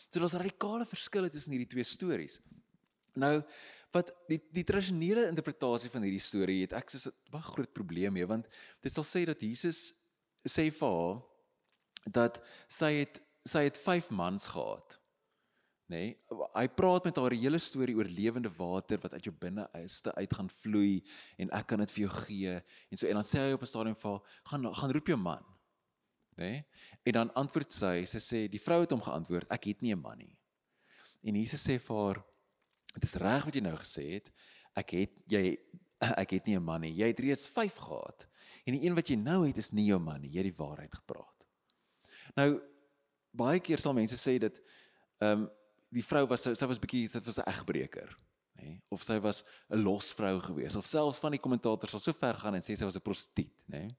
So 0.08 0.18
daar's 0.18 0.38
radikale 0.38 0.86
verskille 0.88 1.30
tussen 1.30 1.52
hierdie 1.54 1.70
twee 1.70 1.84
stories. 1.84 2.40
Nou 3.18 3.40
wat 3.94 4.12
die 4.30 4.38
die 4.54 4.64
tradisionele 4.66 5.26
interpretasie 5.28 5.90
van 5.90 6.04
hierdie 6.06 6.22
storie 6.22 6.60
het 6.62 6.76
ek 6.78 6.90
so 6.90 7.10
'n 7.10 7.32
baie 7.32 7.42
groot 7.42 7.72
probleem 7.74 8.12
mee 8.12 8.26
want 8.26 8.46
dit 8.80 8.92
sal 8.92 9.04
sê 9.04 9.24
dat 9.26 9.42
Jesus 9.42 9.92
sê 10.46 10.70
vir 10.70 10.88
haar 10.88 11.22
dat 12.06 12.40
sy 12.68 12.92
het 13.02 13.20
sy 13.44 13.64
het 13.64 13.78
5 13.78 14.10
mans 14.10 14.46
gehad. 14.46 14.99
Nê? 15.90 16.02
Nee, 16.14 16.40
hy 16.54 16.66
praat 16.70 17.08
met 17.08 17.16
haar 17.18 17.34
hele 17.34 17.58
storie 17.58 17.96
oor 17.98 18.06
lewende 18.06 18.50
water 18.54 19.00
wat 19.02 19.16
uit 19.16 19.26
jou 19.26 19.34
binne-eiste 19.34 20.14
uit 20.14 20.34
gaan 20.38 20.50
vloei 20.62 21.00
en 21.42 21.50
ek 21.58 21.66
kan 21.72 21.82
dit 21.82 21.94
vir 21.96 22.04
jou 22.04 22.12
gee 22.28 22.52
en 22.54 23.00
so 23.00 23.08
en 23.10 23.18
dan 23.18 23.26
sê 23.26 23.42
hy 23.42 23.56
op 23.56 23.64
'n 23.66 23.72
stadium 23.72 23.96
vir 23.98 24.10
haar 24.10 24.22
gaan 24.50 24.74
gaan 24.74 24.94
roep 24.94 25.08
jou 25.08 25.18
man. 25.18 25.44
Nê? 26.38 26.50
Nee? 26.50 26.64
En 27.04 27.12
dan 27.12 27.34
antwoord 27.34 27.72
sy, 27.72 28.04
sy 28.06 28.18
sê 28.18 28.48
die 28.48 28.62
vrou 28.62 28.80
het 28.80 28.94
hom 28.94 29.02
geantwoord 29.02 29.50
ek 29.50 29.64
het 29.64 29.82
nie 29.82 29.94
'n 29.94 30.00
man 30.00 30.18
nie. 30.18 30.38
En 31.22 31.34
Jesus 31.34 31.66
sê 31.66 31.78
vir 31.78 31.96
haar 31.96 32.24
Dit 32.94 33.06
is 33.06 33.18
reg 33.22 33.44
wat 33.46 33.54
jy 33.54 33.62
nou 33.62 33.76
gesê 33.78 34.06
het. 34.16 34.32
Ek 34.78 34.96
het 34.98 35.12
jy 35.30 35.44
ek 36.24 36.30
het 36.38 36.46
nie 36.46 36.56
'n 36.56 36.64
man 36.64 36.80
nie. 36.80 36.94
Jy 36.96 37.06
het 37.06 37.20
reeds 37.20 37.48
5 37.48 37.76
gehad. 37.76 38.26
En 38.66 38.74
die 38.74 38.86
een 38.86 38.94
wat 38.94 39.08
jy 39.08 39.16
nou 39.16 39.46
het 39.46 39.58
is 39.58 39.70
nie 39.72 39.86
jou 39.86 39.98
man 39.98 40.20
nie. 40.20 40.30
Jy 40.30 40.42
het 40.42 40.56
die 40.56 40.64
waarheid 40.64 40.94
gepraat. 40.94 41.46
Nou 42.36 42.60
baie 43.30 43.60
keer 43.60 43.78
sal 43.78 43.94
mense 43.94 44.16
sê 44.16 44.38
dat 44.38 44.58
ehm 45.20 45.42
um, 45.42 45.50
die 45.90 46.04
vrou 46.06 46.26
was 46.30 46.46
sy 46.46 46.68
was 46.70 46.80
bietjie 46.82 47.08
dit 47.10 47.26
was 47.26 47.38
'n 47.38 47.48
egbreker, 47.50 48.10
nê? 48.58 48.64
Nee? 48.64 48.82
Of 48.90 49.02
sy 49.02 49.18
was 49.18 49.44
'n 49.70 49.82
losvrou 49.82 50.40
gewees 50.40 50.76
of 50.76 50.86
selfs 50.86 51.18
van 51.18 51.32
die 51.32 51.42
kommentators 51.42 51.90
sal 51.90 52.00
so 52.00 52.12
ver 52.12 52.34
gaan 52.34 52.54
en 52.54 52.62
sê 52.62 52.76
sy 52.76 52.84
was 52.84 52.96
'n 52.96 53.00
prostituut, 53.00 53.58
nê? 53.68 53.86
Nee? 53.86 53.96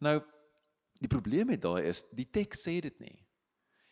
Nou 0.00 0.20
die 1.00 1.08
probleem 1.08 1.46
met 1.46 1.62
daai 1.62 1.84
is 1.88 2.04
die 2.12 2.30
teks 2.30 2.66
sê 2.66 2.80
dit 2.80 3.00
nie. 3.00 3.26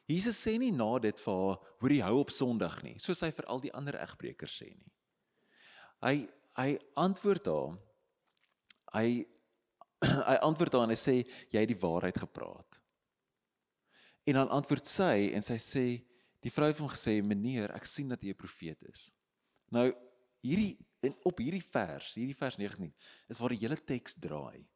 Jesus 0.08 0.36
sê 0.36 0.58
nie 0.58 0.72
na 0.72 0.98
dit 0.98 1.18
vir 1.20 1.34
haar 1.34 1.58
hoor 1.80 1.90
jy 1.90 2.02
hou 2.02 2.18
op 2.20 2.30
Sondag 2.30 2.82
nie, 2.82 2.98
soos 2.98 3.20
hy 3.20 3.30
vir 3.30 3.46
al 3.46 3.60
die 3.60 3.72
ander 3.72 3.98
egbreekers 4.00 4.62
sê 4.62 4.70
nie. 4.74 4.92
Hy 6.02 6.28
hy 6.58 6.78
antwoord 6.96 7.46
haar. 7.46 7.78
Hy 8.92 9.24
hy 10.30 10.36
antwoord 10.42 10.72
haar 10.72 10.88
en 10.88 10.94
hy 10.94 11.00
sê 11.00 11.16
jy 11.52 11.60
het 11.60 11.70
die 11.70 11.80
waarheid 11.80 12.18
gepraat. 12.18 12.80
En 14.26 14.34
dan 14.34 14.48
antwoord 14.54 14.86
sy 14.86 15.30
en 15.34 15.42
sy 15.42 15.58
sê 15.62 15.86
die 16.42 16.50
vrou 16.50 16.68
het 16.68 16.80
hom 16.82 16.90
gesê 16.90 17.20
meneer, 17.22 17.72
ek 17.76 17.86
sien 17.86 18.08
dat 18.08 18.22
jy 18.22 18.30
'n 18.34 18.38
profeet 18.38 18.82
is. 18.90 19.10
Nou 19.70 19.92
hierdie 20.42 20.78
en 21.02 21.14
op 21.24 21.38
hierdie 21.38 21.62
vers, 21.62 22.14
hierdie 22.14 22.36
vers 22.36 22.56
19 22.58 22.92
is 23.28 23.38
waar 23.38 23.54
die 23.54 23.62
hele 23.62 23.76
teks 23.76 24.14
draai. 24.14 24.66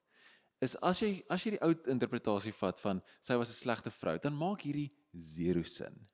Is 0.62 0.76
as 0.80 1.00
jy 1.00 1.24
as 1.28 1.44
jy 1.44 1.56
die 1.56 1.62
ou 1.62 1.74
interpretasie 1.92 2.52
vat 2.52 2.80
van 2.80 3.02
sy 3.20 3.36
was 3.36 3.50
'n 3.50 3.60
slegte 3.62 3.90
vrou, 3.90 4.18
dan 4.18 4.36
maak 4.36 4.62
hierdie 4.62 4.92
zero 5.12 5.62
sin. 5.62 6.08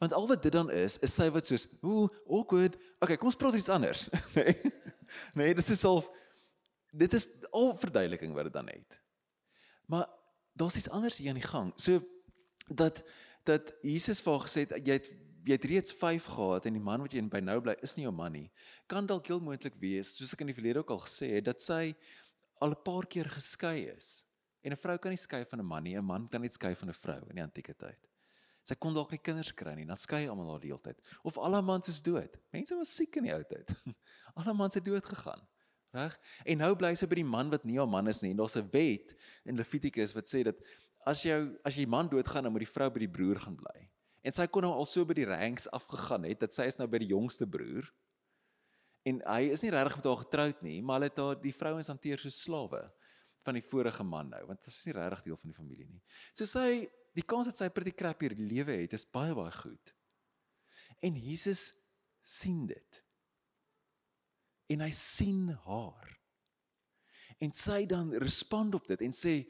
Want 0.00 0.12
al 0.12 0.26
wat 0.26 0.42
dit 0.42 0.52
dan 0.52 0.70
is, 0.70 0.98
is 0.98 1.14
sy 1.14 1.30
wat 1.30 1.46
soos, 1.46 1.68
"Ooh, 1.82 2.08
awkward. 2.26 2.76
Okay, 3.00 3.16
kom 3.16 3.28
ons 3.28 3.36
praat 3.36 3.54
iets 3.54 3.68
anders." 3.68 4.08
nee. 4.34 4.54
Nee, 5.34 5.54
dit 5.54 5.68
is 5.68 5.84
al 5.84 6.02
dit 6.90 7.12
is 7.12 7.26
al 7.50 7.76
verduideliking 7.76 8.34
wat 8.34 8.44
dit 8.44 8.52
dan 8.52 8.68
het. 8.68 9.00
Maar 9.86 10.08
daar's 10.52 10.76
iets 10.76 10.88
anders 10.88 11.16
hier 11.16 11.28
aan 11.28 11.40
die 11.40 11.48
gang. 11.48 11.72
So 11.76 12.00
dat 12.66 13.02
dat 13.48 13.72
Jesus 13.82 14.20
vir 14.24 14.34
haar 14.34 14.46
gesê 14.46 14.64
het 14.66 14.76
jy 14.78 14.98
het 14.98 15.10
jy 15.48 15.56
het 15.56 15.66
reeds 15.70 15.94
5 15.96 16.24
gehad 16.34 16.66
en 16.68 16.76
die 16.76 16.82
man 16.82 17.00
wat 17.00 17.14
jy 17.16 17.22
by 17.32 17.40
nou 17.40 17.56
bly 17.64 17.74
is 17.82 17.94
nie 17.96 18.04
jou 18.04 18.12
man 18.12 18.34
nie. 18.36 18.48
Kan 18.90 19.06
dalk 19.08 19.30
heel 19.30 19.40
moontlik 19.40 19.78
wees, 19.80 20.10
soos 20.18 20.34
ek 20.36 20.42
in 20.44 20.50
die 20.50 20.56
verlede 20.56 20.82
ook 20.82 20.90
al 20.92 21.00
gesê 21.06 21.30
het, 21.38 21.46
dat 21.46 21.62
sy 21.64 21.94
al 22.60 22.74
'n 22.74 22.82
paar 22.84 23.06
keer 23.06 23.30
geskei 23.32 23.88
is. 23.88 24.26
En 24.62 24.72
'n 24.72 24.76
vrou 24.76 24.98
kan 24.98 25.10
nie 25.10 25.16
skei 25.16 25.44
van 25.44 25.60
'n 25.60 25.66
man 25.66 25.82
nie, 25.82 25.96
'n 25.96 26.04
man 26.04 26.28
kan 26.28 26.42
net 26.42 26.52
skei 26.52 26.74
van 26.74 26.88
'n 26.88 26.94
vrou 26.94 27.22
in 27.30 27.36
die 27.36 27.42
antieke 27.42 27.74
tyd. 27.74 27.98
Sy 28.62 28.74
kon 28.74 28.92
dalk 28.92 29.10
nie 29.10 29.22
kinders 29.22 29.52
kry 29.52 29.74
nie, 29.74 29.86
dan 29.86 29.96
skei 29.96 30.28
almal 30.28 30.50
haar 30.50 30.60
die 30.60 30.68
hele 30.68 30.82
tyd. 30.82 31.00
Of 31.24 31.38
al 31.38 31.54
haar 31.54 31.64
mans 31.64 31.88
is 31.88 32.02
dood. 32.02 32.36
Mense 32.52 32.76
was 32.76 32.94
siek 32.94 33.16
in 33.16 33.24
die 33.24 33.32
ou 33.32 33.42
tyd. 33.42 33.72
Al 34.36 34.44
haar 34.44 34.54
mans 34.54 34.74
het 34.74 34.84
dood 34.84 35.04
gegaan. 35.04 35.40
Reg? 35.96 36.18
En 36.44 36.58
nou 36.58 36.74
bly 36.76 36.94
sy 36.94 37.06
by 37.06 37.14
die 37.14 37.24
man 37.24 37.48
wat 37.50 37.64
nie 37.64 37.78
haar 37.78 37.88
man 37.88 38.06
is 38.08 38.20
nie. 38.20 38.30
En 38.30 38.36
daar's 38.36 38.56
'n 38.56 38.68
wet 38.70 39.16
in 39.44 39.56
Levitikus 39.56 40.12
wat 40.12 40.28
sê 40.28 40.44
dat 40.44 40.60
as 41.08 41.22
jou 41.24 41.38
as 41.66 41.78
jy 41.78 41.86
man 41.88 42.10
doodgaan, 42.10 42.46
dan 42.46 42.54
moet 42.54 42.66
die 42.66 42.74
vrou 42.74 42.90
by 42.92 43.02
die 43.04 43.12
broer 43.12 43.40
gaan 43.42 43.56
bly. 43.58 43.88
En 44.26 44.34
sy 44.34 44.48
kon 44.52 44.66
nou 44.66 44.74
al 44.74 44.86
so 44.88 45.06
by 45.08 45.16
die 45.16 45.28
ranks 45.28 45.68
afgegaan 45.74 46.26
het 46.28 46.42
dat 46.42 46.54
sy 46.54 46.66
is 46.68 46.78
nou 46.80 46.88
by 46.90 47.00
die 47.00 47.12
jongste 47.14 47.46
broer. 47.48 47.86
En 49.08 49.22
hy 49.24 49.52
is 49.54 49.62
nie 49.64 49.72
regtig 49.72 50.00
met 50.00 50.08
haar 50.10 50.22
getroud 50.24 50.64
nie, 50.66 50.78
maar 50.82 50.98
hulle 50.98 51.10
het 51.12 51.20
haar 51.22 51.38
die 51.40 51.54
vrouens 51.54 51.88
hanteer 51.88 52.20
so 52.20 52.34
slawe 52.34 52.82
van 53.46 53.56
die 53.56 53.64
vorige 53.64 54.04
man 54.04 54.28
nou, 54.32 54.40
want 54.50 54.60
dit 54.60 54.72
is 54.74 54.86
nie 54.88 54.96
regtig 54.98 55.24
deel 55.24 55.38
van 55.40 55.52
die 55.52 55.56
familie 55.56 55.86
nie. 55.88 56.02
So 56.36 56.48
sy 56.50 56.84
die 57.16 57.24
kans 57.26 57.48
dat 57.48 57.60
sy 57.60 57.70
pretty 57.72 57.94
crappy 57.96 58.30
lewe 58.36 58.82
het 58.82 58.96
is 58.98 59.06
baie 59.08 59.32
baie 59.36 59.54
goed. 59.54 59.94
En 61.06 61.16
Jesus 61.16 61.70
sien 62.26 62.66
dit. 62.68 63.00
En 64.74 64.84
hy 64.84 64.90
sien 64.92 65.48
haar. 65.64 66.12
En 67.40 67.54
sy 67.54 67.84
dan 67.88 68.12
respond 68.18 68.74
op 68.76 68.88
dit 68.90 69.06
en 69.06 69.14
sê 69.14 69.40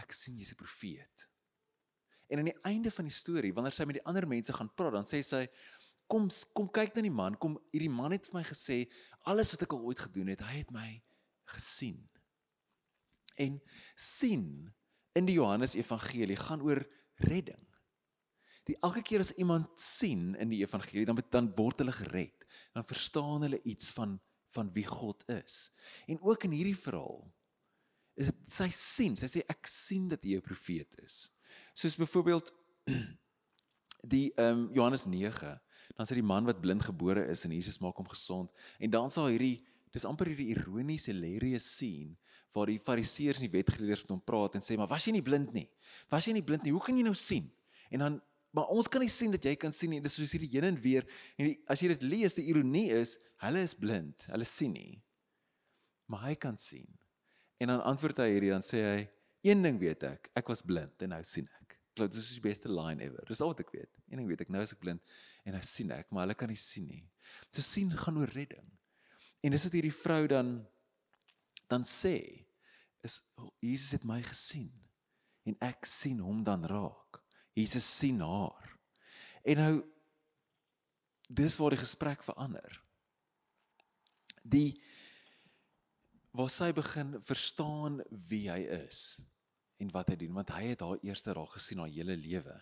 ek 0.00 0.14
sien 0.16 0.38
jy's 0.38 0.52
'n 0.52 0.60
profeet. 0.60 1.28
En 2.30 2.38
aan 2.38 2.50
die 2.50 2.62
einde 2.62 2.90
van 2.90 3.04
die 3.04 3.14
storie, 3.14 3.52
wanneer 3.54 3.74
sy 3.74 3.84
met 3.84 3.98
die 3.98 4.06
ander 4.06 4.26
mense 4.26 4.52
gaan 4.54 4.74
praat, 4.74 4.94
dan 4.94 5.08
sê 5.08 5.22
sy 5.22 5.46
kom 6.10 6.28
kom 6.54 6.68
kyk 6.70 6.94
na 6.94 7.02
die 7.02 7.14
man, 7.14 7.38
kom 7.38 7.58
hierdie 7.72 7.90
man 7.90 8.12
het 8.12 8.26
vir 8.26 8.40
my 8.40 8.44
gesê 8.46 8.78
alles 9.30 9.50
wat 9.54 9.62
ek 9.62 9.72
al 9.72 9.86
ooit 9.86 9.98
gedoen 9.98 10.30
het, 10.32 10.40
hy 10.40 10.62
het 10.62 10.70
my 10.74 11.02
gesien. 11.54 12.08
En 13.38 13.60
sien 13.94 14.70
in 15.18 15.26
die 15.26 15.38
Johannes 15.38 15.74
Evangelie 15.74 16.36
gaan 16.36 16.62
oor 16.62 16.82
redding. 17.26 17.66
Die 18.68 18.76
elke 18.86 19.02
keer 19.02 19.24
as 19.24 19.32
iemand 19.40 19.80
sien 19.80 20.34
in 20.38 20.50
die 20.52 20.60
evangelie 20.62 21.06
dan 21.08 21.18
dan 21.32 21.50
word 21.56 21.80
hulle 21.82 21.94
gered. 21.96 22.46
Dan 22.76 22.86
verstaan 22.86 23.46
hulle 23.46 23.62
iets 23.62 23.90
van 23.96 24.20
van 24.50 24.72
wie 24.74 24.86
God 24.86 25.22
is. 25.30 25.70
En 26.10 26.18
ook 26.26 26.44
in 26.44 26.50
hierdie 26.50 26.76
verhaal 26.76 27.22
is 28.18 28.30
dit 28.30 28.38
sy 28.52 28.68
sien, 28.74 29.16
sy 29.16 29.28
sê 29.30 29.42
ek 29.48 29.68
sien 29.70 30.08
dat 30.08 30.24
jy 30.24 30.36
'n 30.38 30.44
profeet 30.44 30.98
is. 31.04 31.30
Soos 31.74 31.96
byvoorbeeld 31.96 32.52
die 34.14 34.32
ehm 34.36 34.66
um, 34.66 34.70
Johannes 34.74 35.06
9, 35.06 35.58
dan 35.96 36.06
sê 36.06 36.14
die 36.14 36.24
man 36.24 36.46
wat 36.48 36.60
blind 36.60 36.84
gebore 36.84 37.26
is 37.28 37.44
en 37.44 37.52
Jesus 37.52 37.80
maak 37.80 37.96
hom 37.96 38.08
gesond 38.08 38.50
en 38.78 38.90
dan 38.90 39.10
sal 39.10 39.28
hierdie 39.28 39.60
dis 39.92 40.06
amper 40.06 40.30
hierdie 40.30 40.54
ironiese 40.54 41.10
hilarious 41.10 41.66
scene 41.66 42.16
waar 42.54 42.70
die 42.70 42.80
fariseërs 42.82 43.40
en 43.40 43.46
die 43.46 43.52
wetgeleerdes 43.52 44.06
met 44.06 44.14
hom 44.14 44.22
praat 44.22 44.56
en 44.56 44.64
sê 44.64 44.78
maar 44.78 44.90
was 44.90 45.06
jy 45.06 45.12
nie 45.12 45.24
blind 45.26 45.52
nie? 45.54 45.68
Was 46.10 46.26
jy 46.26 46.34
nie 46.34 46.46
blind 46.46 46.64
nie? 46.64 46.72
Hoe 46.74 46.82
kan 46.82 46.96
jy 46.96 47.04
nou 47.06 47.14
sien? 47.14 47.50
En 47.90 48.06
dan 48.06 48.20
maar 48.50 48.70
ons 48.74 48.88
kan 48.90 49.02
nie 49.02 49.10
sien 49.12 49.30
dat 49.30 49.44
jy 49.46 49.54
kan 49.54 49.70
sien 49.74 49.92
nie. 49.94 50.00
Dis 50.02 50.16
soos 50.18 50.32
hierdie 50.34 50.50
heen 50.50 50.66
en 50.72 50.78
weer 50.82 51.06
en 51.38 51.52
die, 51.52 51.56
as 51.70 51.82
jy 51.82 51.92
dit 51.92 52.06
lees, 52.08 52.34
die 52.34 52.48
ironie 52.50 52.88
is, 52.96 53.14
hulle 53.44 53.62
is 53.62 53.76
blind. 53.78 54.26
Hulle 54.30 54.46
sien 54.48 54.74
nie. 54.74 54.98
Maar 56.10 56.24
hy 56.30 56.34
kan 56.42 56.58
sien. 56.58 56.88
En 57.60 57.72
dan 57.72 57.82
antwoord 57.84 58.22
hy 58.22 58.30
hierdie 58.32 58.52
dan 58.54 58.64
sê 58.64 58.80
hy, 58.84 59.00
een 59.44 59.64
ding 59.64 59.78
weet 59.80 60.04
ek, 60.08 60.30
ek 60.36 60.48
was 60.52 60.62
blind 60.64 61.04
en 61.04 61.12
nou 61.14 61.20
sien 61.28 61.48
ek. 61.60 61.76
Dit 62.00 62.16
is 62.16 62.30
die 62.32 62.44
beste 62.44 62.70
line 62.72 63.02
ever. 63.04 63.24
Dis 63.28 63.42
al 63.44 63.52
wat 63.52 63.60
ek 63.60 63.72
weet. 63.74 63.90
Een 64.08 64.22
ding 64.22 64.28
weet 64.30 64.44
ek, 64.46 64.52
nou 64.52 64.62
is 64.64 64.72
ek 64.72 64.80
blind 64.80 65.16
en 65.44 65.56
nou 65.56 65.62
sien 65.66 65.90
ek, 65.92 66.08
maar 66.08 66.24
hulle 66.24 66.36
kan 66.38 66.48
nie 66.48 66.60
sien 66.60 66.86
nie. 66.88 67.02
So 67.52 67.64
sien 67.64 67.92
gaan 67.92 68.20
oor 68.20 68.32
redding. 68.32 68.66
En 69.44 69.52
dis 69.52 69.64
wat 69.66 69.76
hierdie 69.76 69.94
vrou 69.94 70.22
dan 70.30 70.60
dan 71.70 71.84
sê 71.86 72.16
is 73.06 73.20
Jesus 73.62 73.92
het 73.94 74.04
my 74.08 74.18
gesien 74.26 74.72
en 75.48 75.56
ek 75.64 75.86
sien 75.88 76.18
hom 76.24 76.42
dan 76.44 76.66
raak. 76.68 77.20
Jesus 77.56 77.86
sien 77.86 78.20
haar. 78.24 78.72
En 79.44 79.60
nou 79.60 79.74
dis 81.30 81.56
waar 81.60 81.76
die 81.76 81.80
gesprek 81.80 82.24
verander. 82.26 82.80
Die 84.42 84.80
waar 86.36 86.50
sy 86.52 86.70
begin 86.72 87.16
verstaan 87.26 88.00
wie 88.30 88.46
hy 88.50 88.60
is 88.76 89.20
en 89.80 89.90
wat 89.94 90.12
hy 90.12 90.16
doen 90.20 90.34
want 90.36 90.52
hy 90.54 90.72
het 90.72 90.84
haar 90.84 91.00
eerste 91.02 91.34
raak 91.34 91.56
gesien 91.56 91.80
haar 91.82 91.92
hele 91.92 92.16
lewe. 92.16 92.56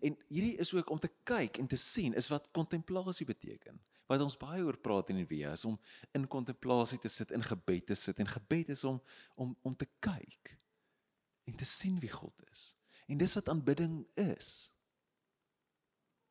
En 0.00 0.16
hierdie 0.28 0.56
is 0.62 0.72
ook 0.74 0.90
om 0.90 1.00
te 1.00 1.10
kyk 1.28 1.58
en 1.60 1.68
te 1.68 1.78
sien 1.80 2.14
is 2.16 2.30
wat 2.32 2.50
kontemplasie 2.56 3.26
beteken 3.28 3.80
wat 4.10 4.22
ons 4.24 4.38
baie 4.38 4.62
oor 4.66 4.78
praat 4.82 5.12
in 5.12 5.20
die 5.20 5.28
week 5.30 5.52
is 5.52 5.62
om 5.68 5.76
in 6.18 6.26
kontemplasie 6.26 6.98
te 6.98 7.10
sit, 7.12 7.30
in 7.30 7.44
gebed 7.46 7.86
te 7.92 7.94
sit 7.94 8.18
en 8.18 8.30
gebed 8.30 8.72
is 8.74 8.82
om 8.88 8.98
om 9.38 9.54
om 9.66 9.76
te 9.78 9.86
kyk 10.02 10.56
en 11.46 11.56
te 11.58 11.66
sien 11.66 11.98
wie 12.02 12.10
God 12.10 12.44
is. 12.50 12.74
En 13.10 13.18
dis 13.18 13.34
wat 13.34 13.48
aanbidding 13.50 14.04
is. 14.20 14.70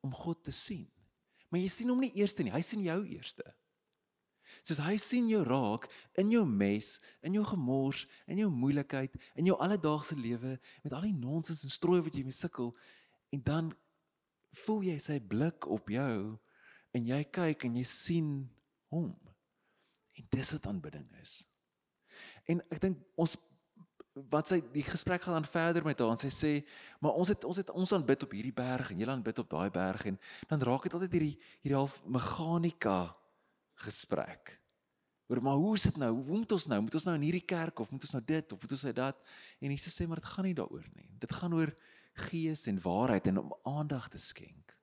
Om 0.06 0.14
God 0.16 0.44
te 0.48 0.54
sien. 0.56 0.88
Maar 1.50 1.60
jy 1.60 1.72
sien 1.74 1.90
hom 1.92 2.00
nie 2.00 2.14
eerste 2.22 2.46
nie, 2.46 2.54
hy 2.54 2.62
sien 2.64 2.84
jou 2.86 3.00
eerste. 3.10 3.44
Soos 4.64 4.82
hy 4.84 4.96
sien 5.02 5.30
jou 5.30 5.42
raak 5.48 5.88
in 6.22 6.32
jou 6.34 6.46
mes, 6.46 6.96
in 7.26 7.36
jou 7.38 7.44
gemors, 7.48 8.06
in 8.28 8.42
jou 8.42 8.50
moeilikheid, 8.54 9.16
in 9.36 9.50
jou 9.50 9.58
alledaagse 9.58 10.18
lewe 10.20 10.58
met 10.84 10.94
al 10.94 11.08
die 11.08 11.16
nonsens 11.16 11.64
en 11.64 11.74
strooi 11.74 12.02
wat 12.06 12.16
jy 12.16 12.26
mee 12.28 12.36
sukkel 12.36 12.74
en 13.36 13.44
dan 13.46 13.74
voel 14.66 14.88
jy 14.90 14.98
sy 15.04 15.20
blik 15.22 15.68
op 15.70 15.92
jou 15.94 16.38
en 16.98 17.06
jy 17.06 17.22
kyk 17.34 17.68
en 17.68 17.78
jy 17.78 17.86
sien 17.86 18.32
hom. 18.94 19.12
En 20.18 20.32
dis 20.34 20.56
wat 20.56 20.68
aanbidding 20.68 21.06
is. 21.22 21.44
En 22.50 22.64
ek 22.74 22.82
dink 22.84 23.04
ons 23.20 23.38
wat 24.28 24.52
sy 24.52 24.60
die 24.74 24.84
gesprek 24.84 25.24
gaan 25.24 25.38
dan 25.38 25.48
verder 25.48 25.86
met 25.86 26.00
haar 26.02 26.12
en 26.12 26.20
sy 26.20 26.32
sê 26.34 26.52
maar 27.00 27.16
ons 27.20 27.30
het 27.32 27.46
ons 27.48 27.60
het 27.62 27.70
ons 27.72 27.94
aanbid 27.96 28.26
op 28.26 28.34
hierdie 28.36 28.56
berg 28.56 28.92
en 28.92 29.00
jy 29.00 29.08
aanbid 29.08 29.40
op 29.40 29.52
daai 29.54 29.70
berg 29.72 30.06
en 30.10 30.18
dan 30.50 30.66
raak 30.66 30.88
dit 30.88 30.96
altyd 30.98 31.16
hierdie 31.16 31.36
hierdie 31.62 31.78
half 31.78 32.00
meganika 32.04 32.98
gesprek. 33.86 34.56
Oor 35.30 35.42
maar 35.46 35.60
hoe 35.62 35.76
is 35.76 35.86
dit 35.86 35.98
nou? 36.02 36.12
Hoe 36.16 36.38
moet 36.42 36.52
ons 36.52 36.66
nou? 36.72 36.80
Moet 36.82 36.98
ons 36.98 37.06
nou 37.06 37.16
in 37.20 37.28
hierdie 37.28 37.46
kerk 37.46 37.80
of 37.80 37.92
moet 37.94 38.08
ons 38.08 38.16
nou 38.18 38.24
dit 38.26 38.54
of 38.54 38.62
moet 38.62 38.72
ons 38.78 38.86
nou 38.88 38.94
dat? 38.98 39.22
En 39.62 39.76
Jesus 39.76 39.96
sê 39.96 40.08
maar 40.08 40.22
dit 40.22 40.32
gaan 40.32 40.50
nie 40.50 40.58
daaroor 40.58 40.88
nie. 40.96 41.10
Dit 41.22 41.36
gaan 41.38 41.54
oor 41.54 41.74
gees 42.30 42.66
en 42.68 42.82
waarheid 42.82 43.30
en 43.30 43.44
om 43.44 43.54
aandag 43.70 44.10
te 44.10 44.20
skenk. 44.20 44.74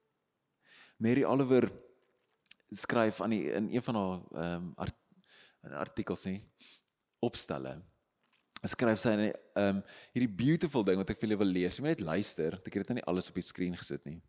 Mary 1.02 1.26
Oliver 1.26 1.68
skryf 2.70 3.20
aan 3.20 3.35
die 3.35 3.50
in 3.52 3.68
een 3.74 3.82
van 3.82 4.00
haar 4.00 4.14
ehm 4.14 4.70
um, 4.70 4.72
art, 4.76 4.96
artikels 5.66 6.24
nie 6.24 6.40
opstelle 7.26 7.80
skryf 8.64 9.00
sy 9.00 9.12
'n 9.14 9.20
um, 9.20 9.32
ehm, 9.54 9.80
hierdie 10.14 10.32
beautiful 10.32 10.85
ding 10.85 10.96
wat 10.96 11.11
ek 11.11 11.20
vir 11.20 11.28
julle 11.28 11.38
wil 11.38 11.52
lees. 11.52 11.76
Jy 11.76 11.82
moet 11.82 11.96
net 11.96 12.06
luister. 12.06 12.54
Ek 12.54 12.74
het 12.74 12.87
dit 12.87 12.88
nou 12.88 12.98
nie 12.98 13.09
alles 13.11 13.28
op 13.28 13.35
die 13.35 13.42
skerm 13.42 13.76
gesit 13.76 14.04
nie. 14.04 14.20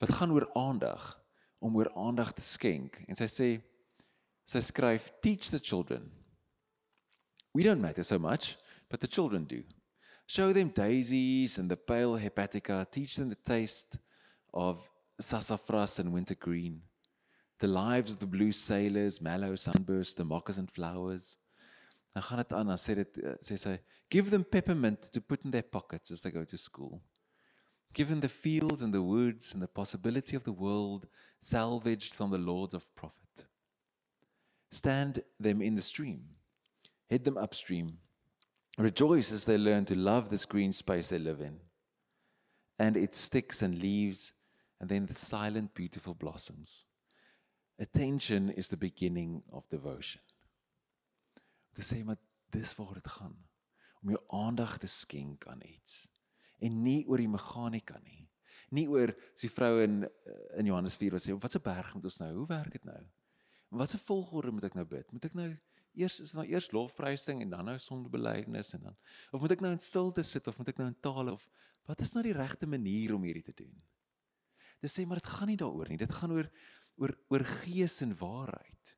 Wat 0.00 0.12
gaan 0.12 0.32
oor 0.32 0.48
aandag 0.54 1.20
om 1.60 1.76
oor 1.76 1.92
aandag 1.94 2.32
te 2.32 2.42
skenk. 2.42 3.02
En 3.06 3.14
sy 3.14 3.28
sê 3.30 3.48
sy 4.46 4.60
skryf 4.60 5.10
teach 5.22 5.50
the 5.50 5.60
children. 5.60 6.10
We 7.54 7.62
don't 7.62 7.80
matter 7.80 8.02
so 8.02 8.18
much, 8.18 8.56
but 8.88 9.00
the 9.00 9.06
children 9.06 9.44
do. 9.44 9.62
Show 10.26 10.52
them 10.52 10.68
daisies 10.68 11.58
and 11.58 11.70
the 11.70 11.76
pale 11.76 12.18
hepatica, 12.18 12.90
teach 12.90 13.16
them 13.16 13.28
the 13.28 13.42
taste 13.44 13.98
of 14.54 14.88
sassafras 15.20 15.98
and 15.98 16.12
wintergreen. 16.12 16.80
The 17.58 17.68
lives 17.68 18.12
of 18.12 18.18
the 18.18 18.26
blue 18.26 18.52
sailors, 18.52 19.20
mallow 19.20 19.54
sunburst, 19.56 20.16
the 20.16 20.24
moccasin 20.24 20.66
flowers. 20.66 21.36
Dan 22.14 22.22
gaan 22.22 22.38
dit 22.38 22.52
aan, 22.52 22.66
dan 22.66 22.78
sê 22.78 22.94
dit 22.94 23.18
sê 23.40 23.56
sy, 23.56 23.78
give 24.10 24.30
them 24.30 24.44
peppermint 24.44 25.10
to 25.12 25.20
put 25.20 25.44
in 25.44 25.50
their 25.50 25.62
pockets 25.62 26.10
as 26.10 26.20
they 26.22 26.30
go 26.30 26.44
to 26.44 26.58
school. 26.58 27.00
Give 27.94 28.08
them 28.08 28.20
the 28.20 28.28
fields 28.28 28.82
and 28.82 28.92
the 28.92 29.02
woods 29.02 29.52
and 29.52 29.62
the 29.62 29.68
possibility 29.68 30.36
of 30.36 30.44
the 30.44 30.52
world 30.52 31.06
salvaged 31.40 32.14
from 32.14 32.30
the 32.30 32.38
lords 32.38 32.74
of 32.74 32.86
profit. 32.94 33.46
Stand 34.72 35.22
them 35.38 35.62
in 35.62 35.76
the 35.76 35.82
stream. 35.82 36.22
Head 37.08 37.24
them 37.24 37.36
upstream. 37.36 37.98
Rejoice 38.78 39.30
as 39.30 39.44
they 39.44 39.58
learn 39.58 39.84
to 39.84 39.94
love 39.94 40.28
this 40.28 40.46
green 40.46 40.72
space 40.72 41.08
they 41.08 41.18
live 41.18 41.40
in. 41.40 41.60
And 42.78 42.96
its 42.96 43.18
sticks 43.18 43.62
and 43.62 43.80
leaves 43.80 44.32
and 44.80 44.88
then 44.88 45.06
the 45.06 45.14
silent 45.14 45.74
beautiful 45.74 46.14
blossoms. 46.14 46.86
Attention 47.78 48.50
is 48.50 48.68
the 48.68 48.76
beginning 48.76 49.42
of 49.52 49.68
devotion. 49.68 50.22
te 51.72 51.84
sê 51.84 52.02
maar 52.04 52.20
dis 52.52 52.74
waar 52.76 52.94
dit 52.94 53.08
gaan 53.08 53.36
om 54.02 54.12
jou 54.12 54.20
aandag 54.28 54.76
te 54.78 54.86
skenk 54.90 55.46
aan 55.46 55.62
iets 55.64 56.04
en 56.62 56.82
nie 56.84 57.02
oor 57.08 57.22
die 57.22 57.30
meganika 57.30 57.98
nie 58.04 58.28
nie 58.76 58.86
oor 58.92 59.12
so 59.32 59.46
die 59.46 59.54
vrou 59.54 59.72
in 59.84 60.02
in 60.60 60.68
Johannes 60.68 60.96
4 61.00 61.16
wat 61.16 61.24
sê 61.24 61.36
wat 61.36 61.54
se 61.54 61.62
berg 61.64 61.94
moet 61.94 62.08
ons 62.10 62.20
nou 62.22 62.32
hoe 62.40 62.48
werk 62.50 62.76
dit 62.76 62.84
nou 62.88 63.00
wat 63.80 63.92
se 63.92 64.00
volgorde 64.02 64.52
moet 64.54 64.68
ek 64.68 64.76
nou 64.78 64.86
bid 64.88 65.12
moet 65.14 65.28
ek 65.28 65.36
nou 65.38 65.48
eers 66.02 66.18
is 66.24 66.34
nou 66.36 66.44
eers 66.48 66.70
lofprysing 66.72 67.42
en 67.44 67.52
dan 67.52 67.68
nou 67.68 67.78
sondebelydenis 67.80 68.74
en 68.78 68.88
dan 68.88 68.98
of 69.32 69.40
moet 69.40 69.56
ek 69.56 69.64
nou 69.64 69.72
in 69.76 69.82
stilte 69.82 70.24
sit 70.26 70.48
of 70.48 70.58
moet 70.60 70.72
ek 70.72 70.80
nou 70.80 70.90
in 70.90 71.00
tale 71.04 71.34
of 71.36 71.48
wat 71.90 72.04
is 72.04 72.14
nou 72.16 72.24
die 72.24 72.36
regte 72.36 72.68
manier 72.68 73.16
om 73.16 73.24
hierdie 73.26 73.44
te 73.48 73.56
doen 73.64 73.74
dis 74.82 74.94
sê 74.98 75.06
maar 75.06 75.20
dit 75.20 75.32
gaan 75.34 75.52
nie 75.52 75.60
daaroor 75.60 75.92
nie 75.92 76.00
dit 76.00 76.18
gaan 76.20 76.36
oor 76.36 76.50
oor 77.00 77.16
oor 77.32 77.46
gees 77.62 78.00
en 78.04 78.16
waarheid 78.20 78.96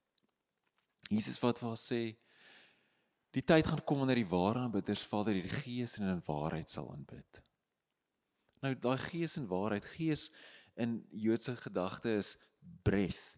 Jesus 1.13 1.41
wat 1.43 1.61
vir 1.61 1.75
ons 1.75 1.89
sê 1.93 2.03
Die 3.35 3.43
tyd 3.43 3.67
gaan 3.67 3.83
kom 3.83 3.99
wanneer 4.03 4.21
die 4.23 4.31
ware 4.31 4.63
aanbidders 4.63 5.03
Vader 5.11 5.35
die 5.35 5.51
Gees 5.51 5.97
en 5.99 6.07
in 6.13 6.23
waarheid 6.27 6.71
sal 6.71 6.87
aanbid. 6.93 7.41
Nou 8.63 8.71
daai 8.79 8.99
Gees 9.09 9.35
en 9.41 9.49
waarheid, 9.51 9.87
Gees 9.97 10.29
in 10.79 11.01
Joodse 11.11 11.57
gedagte 11.59 12.15
is 12.21 12.37
breath. 12.87 13.34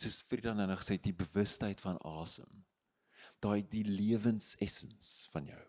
Soos 0.00 0.22
Frida 0.24 0.54
nou 0.56 0.68
gesê 0.76 0.96
die 1.00 1.14
bewustheid 1.16 1.80
van 1.84 1.98
asem. 2.08 2.64
Daai 3.42 3.62
die 3.68 3.84
lewensessens 3.84 5.28
van 5.32 5.50
jou 5.50 5.62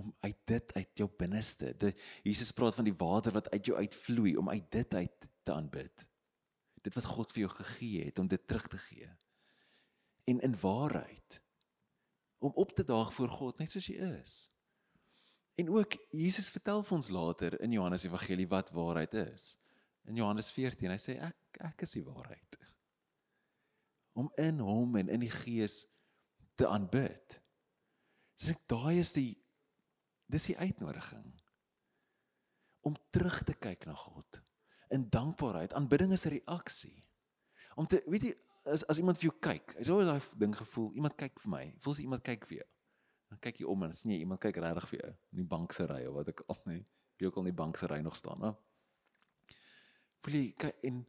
om 0.00 0.14
uit 0.20 0.36
dit 0.48 0.72
uit 0.72 1.02
jou 1.02 1.08
binneste. 1.18 1.74
Dit 1.76 1.98
Jesus 2.24 2.52
praat 2.56 2.76
van 2.78 2.86
die 2.88 2.96
water 2.96 3.34
wat 3.36 3.50
uit 3.52 3.66
jou 3.68 3.76
uitvloei 3.76 4.36
om 4.40 4.48
uit 4.48 4.70
dit 4.72 4.94
uit 4.94 5.26
te 5.42 5.52
aanbid. 5.52 6.06
Dit 6.80 6.96
wat 6.96 7.04
God 7.04 7.34
vir 7.34 7.44
jou 7.44 7.50
gegee 7.58 8.06
het 8.06 8.18
om 8.18 8.28
dit 8.30 8.46
terug 8.48 8.68
te 8.72 8.80
gee. 8.80 9.10
En 10.24 10.40
in 10.40 10.56
waarheid 10.62 11.42
om 12.40 12.54
op 12.56 12.72
te 12.72 12.84
daag 12.84 13.12
voor 13.12 13.28
God 13.28 13.58
net 13.60 13.70
soos 13.70 13.90
jy 13.90 13.98
is. 14.22 14.48
En 15.60 15.68
ook 15.68 15.96
Jesus 16.16 16.48
vertel 16.48 16.82
vir 16.86 16.96
ons 16.96 17.10
later 17.12 17.58
in 17.60 17.74
Johannes 17.76 18.06
Evangelie 18.08 18.48
wat 18.48 18.72
waarheid 18.72 19.14
is. 19.26 19.58
In 20.08 20.16
Johannes 20.16 20.48
14, 20.56 20.88
hy 20.94 21.00
sê 21.02 21.18
ek 21.20 21.60
ek 21.68 21.84
is 21.84 21.98
die 21.98 22.06
waarheid. 22.06 22.56
Om 24.12 24.30
in 24.42 24.58
hom 24.58 24.96
en 24.96 25.08
in 25.08 25.20
die 25.20 25.32
Gees 25.32 25.84
te 26.58 26.68
aanbid. 26.68 27.38
So 28.34 28.50
ek 28.54 28.62
daai 28.70 29.00
is 29.00 29.12
die 29.16 29.34
dis 30.30 30.46
die 30.46 30.58
uitnodiging 30.58 31.26
om 32.86 32.94
terug 33.12 33.42
te 33.44 33.54
kyk 33.58 33.84
na 33.88 33.94
God 33.98 34.40
in 34.94 35.08
dankbaarheid. 35.12 35.74
Aanbidding 35.74 36.12
is 36.12 36.26
'n 36.26 36.38
reaksie. 36.38 37.04
Om 37.74 37.86
te 37.86 38.02
weet 38.06 38.22
jy 38.22 38.34
as 38.64 38.84
as 38.86 38.98
iemand 38.98 39.18
vir 39.18 39.30
jou 39.30 39.38
kyk, 39.40 39.74
jy 39.78 39.84
sou 39.84 40.04
daai 40.04 40.20
ding 40.38 40.56
gevoel, 40.56 40.94
iemand 40.94 41.16
kyk 41.16 41.40
vir 41.40 41.50
my. 41.50 41.64
Voel 41.78 41.94
jy 41.94 42.02
iemand 42.02 42.22
kyk 42.22 42.46
vir 42.46 42.56
jou? 42.56 42.68
Dan 43.30 43.38
kyk 43.38 43.60
jy 43.60 43.66
om 43.66 43.82
en 43.82 43.94
sien 43.94 44.10
jy 44.10 44.18
iemand 44.18 44.40
kyk 44.40 44.56
regtig 44.56 44.88
vir 44.88 45.00
jou 45.00 45.10
in 45.10 45.38
die 45.42 45.48
bank 45.48 45.72
se 45.72 45.86
ry 45.86 46.06
of 46.06 46.14
wat 46.14 46.28
ek 46.28 46.42
al 46.48 46.60
nie. 46.66 46.84
Wie 47.18 47.28
ook 47.28 47.36
al 47.36 47.46
in 47.46 47.52
die 47.52 47.62
bank 47.62 47.76
se 47.76 47.86
ry 47.86 48.00
nog 48.00 48.16
staan, 48.16 48.42
hè. 48.42 48.52
Voel 50.24 50.34
jy 50.34 50.52
kyk 50.52 50.84
en 50.84 51.06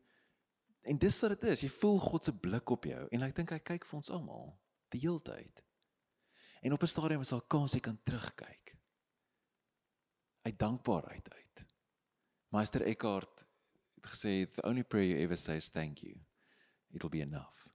en 0.81 0.97
dis 0.97 1.19
wat 1.21 1.35
dit 1.35 1.49
is. 1.51 1.65
Jy 1.65 1.69
voel 1.69 1.99
God 1.99 2.23
se 2.23 2.33
blik 2.33 2.69
op 2.69 2.87
jou 2.89 3.03
en 3.11 3.27
ek 3.27 3.35
dink 3.35 3.53
hy 3.53 3.59
kyk 3.59 3.85
vir 3.85 3.99
ons 3.99 4.09
almal 4.13 4.51
die 4.93 5.03
hele 5.03 5.21
tyd. 5.23 5.63
En 6.61 6.73
op 6.73 6.83
'n 6.83 6.87
stadium 6.87 7.21
is 7.21 7.29
daar 7.29 7.47
kans 7.47 7.73
jy 7.73 7.79
kan 7.79 7.99
terugkyk. 8.03 8.77
Uit 10.41 10.59
dankbaarheid 10.59 11.33
uit. 11.33 11.65
Meester 12.49 12.81
Eckhart 12.81 13.45
het 13.95 14.05
gesê 14.05 14.51
the 14.51 14.63
only 14.63 14.83
prayer 14.83 15.09
you 15.09 15.19
ever 15.23 15.37
say 15.37 15.55
is 15.55 15.69
thank 15.69 15.99
you 15.99 16.19
it'll 16.93 17.09
be 17.09 17.21
enough. 17.21 17.67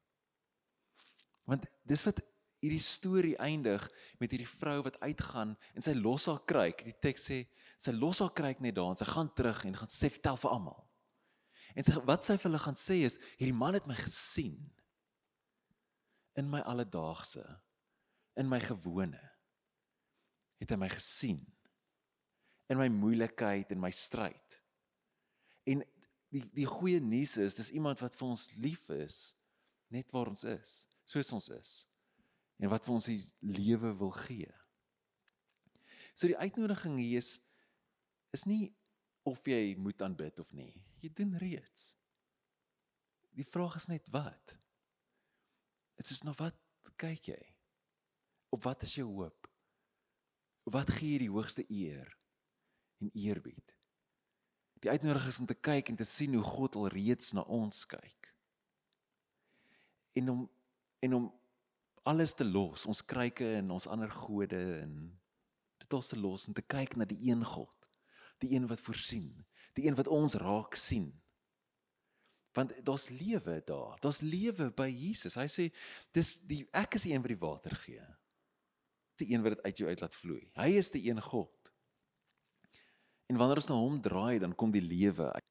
Want 1.44 1.66
dis 1.82 2.02
wat 2.02 2.20
hierdie 2.60 2.82
storie 2.82 3.36
eindig 3.42 3.84
met 4.18 4.32
hierdie 4.32 4.48
vrou 4.48 4.80
wat 4.86 4.98
uitgaan 5.00 5.54
en 5.74 5.84
sy 5.84 5.94
los 5.94 6.26
haar 6.26 6.42
kruik. 6.48 6.82
Die 6.84 6.96
teks 7.00 7.28
sê 7.30 7.42
sy 7.78 7.94
los 7.96 8.20
haar 8.24 8.32
kruik 8.36 8.60
net 8.64 8.74
daar 8.74 8.94
en 8.94 9.00
sy 9.00 9.08
gaan 9.08 9.32
terug 9.36 9.64
en 9.64 9.76
gaan 9.76 9.92
sê 9.92 10.10
vertel 10.10 10.40
vir 10.42 10.50
almal. 10.50 10.85
En 11.76 11.84
sy 11.84 12.00
wat 12.08 12.24
sy 12.24 12.38
vir 12.38 12.48
hulle 12.48 12.62
gaan 12.62 12.78
sê 12.80 13.02
is 13.04 13.18
hierdie 13.36 13.56
man 13.56 13.76
het 13.76 13.86
my 13.88 13.96
gesien 14.00 14.60
in 16.40 16.48
my 16.52 16.62
alledaagse 16.68 17.44
in 18.40 18.48
my 18.48 18.60
gewone 18.64 19.20
het 20.60 20.72
hy 20.72 20.78
my 20.80 20.88
gesien 20.92 21.42
in 22.72 22.80
my 22.80 22.88
moeilikheid 22.90 23.70
en 23.70 23.78
my 23.78 23.92
stryd. 23.94 24.56
En 25.70 25.84
die 26.34 26.42
die 26.56 26.66
goeie 26.66 26.98
nuus 27.00 27.36
is 27.42 27.58
dis 27.60 27.70
iemand 27.76 28.00
wat 28.02 28.16
vir 28.18 28.28
ons 28.28 28.48
lief 28.58 28.88
is 28.96 29.20
net 29.94 30.10
waar 30.14 30.32
ons 30.32 30.42
is 30.48 30.78
soos 31.06 31.30
ons 31.36 31.50
is 31.54 31.74
en 32.58 32.72
wat 32.72 32.88
vir 32.88 32.96
ons 32.96 33.10
die 33.12 33.20
lewe 33.44 33.92
wil 34.00 34.14
gee. 34.16 34.50
So 36.16 36.26
die 36.26 36.40
uitnodiging 36.40 36.96
hier 36.98 37.20
is 37.20 37.36
is 38.34 38.44
nie 38.48 38.72
of 39.26 39.42
jy 39.48 39.74
moet 39.78 40.02
aanbid 40.02 40.40
of 40.40 40.52
nie. 40.54 40.72
Jy 41.02 41.10
doen 41.18 41.34
reeds. 41.42 41.94
Die 43.36 43.44
vraag 43.44 43.76
is 43.80 43.88
net 43.90 44.08
wat. 44.14 44.54
Dit 45.98 46.10
is 46.14 46.22
nog 46.24 46.38
wat 46.38 46.56
kyk 47.00 47.32
jy? 47.32 47.40
Op 48.54 48.64
wat 48.64 48.84
is 48.86 48.94
jou 48.96 49.08
hoop? 49.18 49.48
Wat 50.70 50.90
gee 50.96 51.16
jy 51.16 51.24
die 51.26 51.32
hoogste 51.32 51.64
eer 51.68 52.08
en 53.02 53.10
eerbied? 53.12 53.74
Die 54.84 54.90
uitnodiging 54.90 55.32
is 55.32 55.40
om 55.42 55.48
te 55.50 55.58
kyk 55.58 55.90
en 55.90 55.98
te 55.98 56.06
sien 56.06 56.34
hoe 56.36 56.44
God 56.44 56.78
al 56.78 56.88
reeds 56.94 57.34
na 57.36 57.42
ons 57.42 57.84
kyk. 57.90 58.32
En 60.16 60.30
om 60.32 60.46
en 61.04 61.14
om 61.14 61.26
alles 62.08 62.32
te 62.34 62.44
los, 62.44 62.86
ons 62.88 63.02
kryke 63.04 63.46
en 63.58 63.70
ons 63.74 63.86
ander 63.92 64.10
gode 64.10 64.58
en 64.80 64.94
dit 65.82 65.96
ons 65.98 66.08
te 66.08 66.16
los 66.18 66.46
en 66.48 66.56
te 66.56 66.64
kyk 66.64 66.96
na 66.96 67.04
die 67.06 67.18
een 67.28 67.44
God, 67.44 67.75
die 68.38 68.52
een 68.54 68.66
wat 68.68 68.80
voorsien, 68.80 69.46
die 69.76 69.86
een 69.86 69.96
wat 69.98 70.08
ons 70.08 70.34
raak 70.40 70.74
sien. 70.74 71.10
Want 72.56 72.72
daar's 72.84 73.08
lewe 73.08 73.62
daar. 73.64 73.98
Daar's 74.00 74.20
lewe 74.20 74.70
by 74.72 74.88
Jesus. 74.88 75.36
Hy 75.36 75.44
sê 75.52 75.66
dis 76.16 76.38
die 76.48 76.62
ek 76.72 76.96
is 76.96 77.04
die 77.04 77.12
een 77.12 77.24
wat 77.24 77.32
die 77.34 77.42
water 77.42 77.74
gee. 77.82 78.04
Die 79.20 79.28
een 79.32 79.44
wat 79.44 79.56
dit 79.56 79.66
uit 79.66 79.82
jou 79.82 79.88
uit 79.90 80.00
laat 80.00 80.16
vloei. 80.16 80.44
Hy 80.56 80.70
is 80.80 80.90
die 80.94 81.04
een 81.10 81.20
God. 81.20 81.52
En 83.28 83.36
wanneer 83.36 83.60
ons 83.60 83.68
na 83.68 83.76
hom 83.76 83.98
draai, 84.00 84.38
dan 84.40 84.54
kom 84.54 84.72
die 84.72 84.84
lewe 84.84 85.28
uit. 85.32 85.44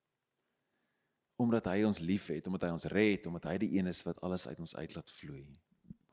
Omdat 1.41 1.67
hy 1.67 1.84
ons 1.84 2.00
liefhet, 2.00 2.48
omdat 2.48 2.65
hy 2.65 2.71
ons 2.78 2.88
red, 2.93 3.28
omdat 3.28 3.50
hy 3.52 3.58
die 3.65 3.74
een 3.76 3.91
is 3.91 4.02
wat 4.08 4.21
alles 4.26 4.48
uit 4.48 4.62
ons 4.63 4.76
uit 4.76 4.95
laat 4.95 5.12
vloei. 5.12 5.43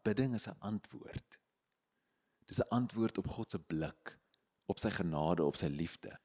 Bidding 0.02 0.35
is 0.35 0.48
'n 0.48 0.58
antwoord. 0.58 1.38
Dis 2.50 2.61
'n 2.61 2.68
antwoord 2.68 3.18
op 3.18 3.28
God 3.28 3.50
se 3.50 3.58
blik, 3.58 4.18
op 4.66 4.78
sy 4.78 4.90
genade, 4.90 5.44
op 5.44 5.56
sy 5.56 5.66
liefde. 5.66 6.18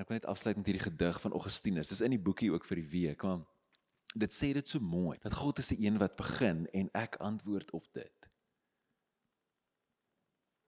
Ek 0.00 0.08
wil 0.08 0.16
net 0.16 0.28
afsluit 0.32 0.56
met 0.56 0.68
hierdie 0.70 0.86
gedig 0.86 1.18
van 1.20 1.32
Augustinus. 1.36 1.90
Dis 1.92 2.00
in 2.00 2.14
die 2.14 2.22
boekie 2.24 2.48
ook 2.54 2.64
vir 2.64 2.80
die 2.80 2.88
week, 2.88 3.24
want 3.26 3.44
dit 4.16 4.32
sê 4.32 4.48
dit 4.56 4.68
so 4.68 4.80
mooi 4.80 5.18
dat 5.22 5.36
God 5.36 5.60
is 5.60 5.68
die 5.70 5.84
een 5.84 5.98
wat 6.00 6.16
begin 6.16 6.64
en 6.74 6.88
ek 6.96 7.18
antwoord 7.20 7.70
op 7.76 7.84
dit. 7.92 8.30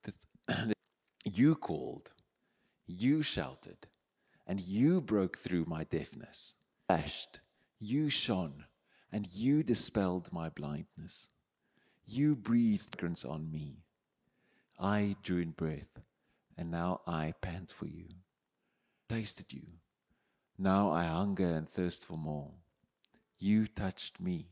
Dit 0.04 0.26
you 1.38 1.56
called, 1.56 2.12
you 2.84 3.22
shouted 3.22 3.88
and 4.46 4.60
you 4.60 5.00
broke 5.00 5.38
through 5.38 5.64
my 5.66 5.84
deafness. 5.88 6.54
Ashed, 6.88 7.40
you 7.78 8.10
shone 8.10 8.66
and 9.10 9.26
you 9.32 9.62
dispelled 9.62 10.30
my 10.30 10.50
blindness. 10.50 11.30
You 12.04 12.36
breathed 12.36 12.98
grace 12.98 13.24
on 13.24 13.50
me. 13.50 13.84
I 14.78 15.16
drew 15.22 15.40
in 15.40 15.52
breath 15.52 16.02
and 16.58 16.70
now 16.70 17.00
I 17.06 17.32
pant 17.40 17.72
for 17.72 17.86
you. 17.86 18.08
Tasted 19.08 19.52
you. 19.52 19.66
Now 20.58 20.90
I 20.90 21.04
hunger 21.04 21.54
and 21.54 21.68
thirst 21.68 22.06
for 22.06 22.16
more. 22.16 22.50
You 23.38 23.66
touched 23.66 24.20
me, 24.20 24.48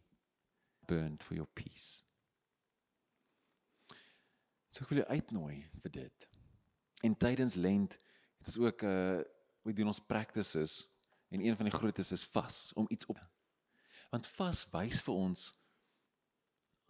burned 0.86 1.22
for 1.22 1.34
your 1.34 1.48
peace. 1.54 2.02
So 4.70 4.84
ek 4.84 4.92
wil 4.92 5.02
jou 5.02 5.08
uitnooi 5.10 5.56
vir 5.82 5.92
dit. 5.94 6.26
En 7.06 7.16
tydens 7.18 7.54
lent 7.54 7.96
het 8.38 8.50
ons 8.52 8.58
ook 8.62 8.82
uh, 8.86 9.20
we 9.66 9.74
doen 9.74 9.90
ons 9.90 10.02
practices 10.02 10.84
en 11.30 11.42
een 11.44 11.56
van 11.56 11.68
die 11.68 11.74
grootes 11.74 12.12
is 12.12 12.24
vas 12.34 12.72
om 12.74 12.86
iets 12.90 13.06
op. 13.06 13.20
Want 14.10 14.26
vas 14.38 14.64
wys 14.74 15.02
vir 15.06 15.14
ons 15.14 15.46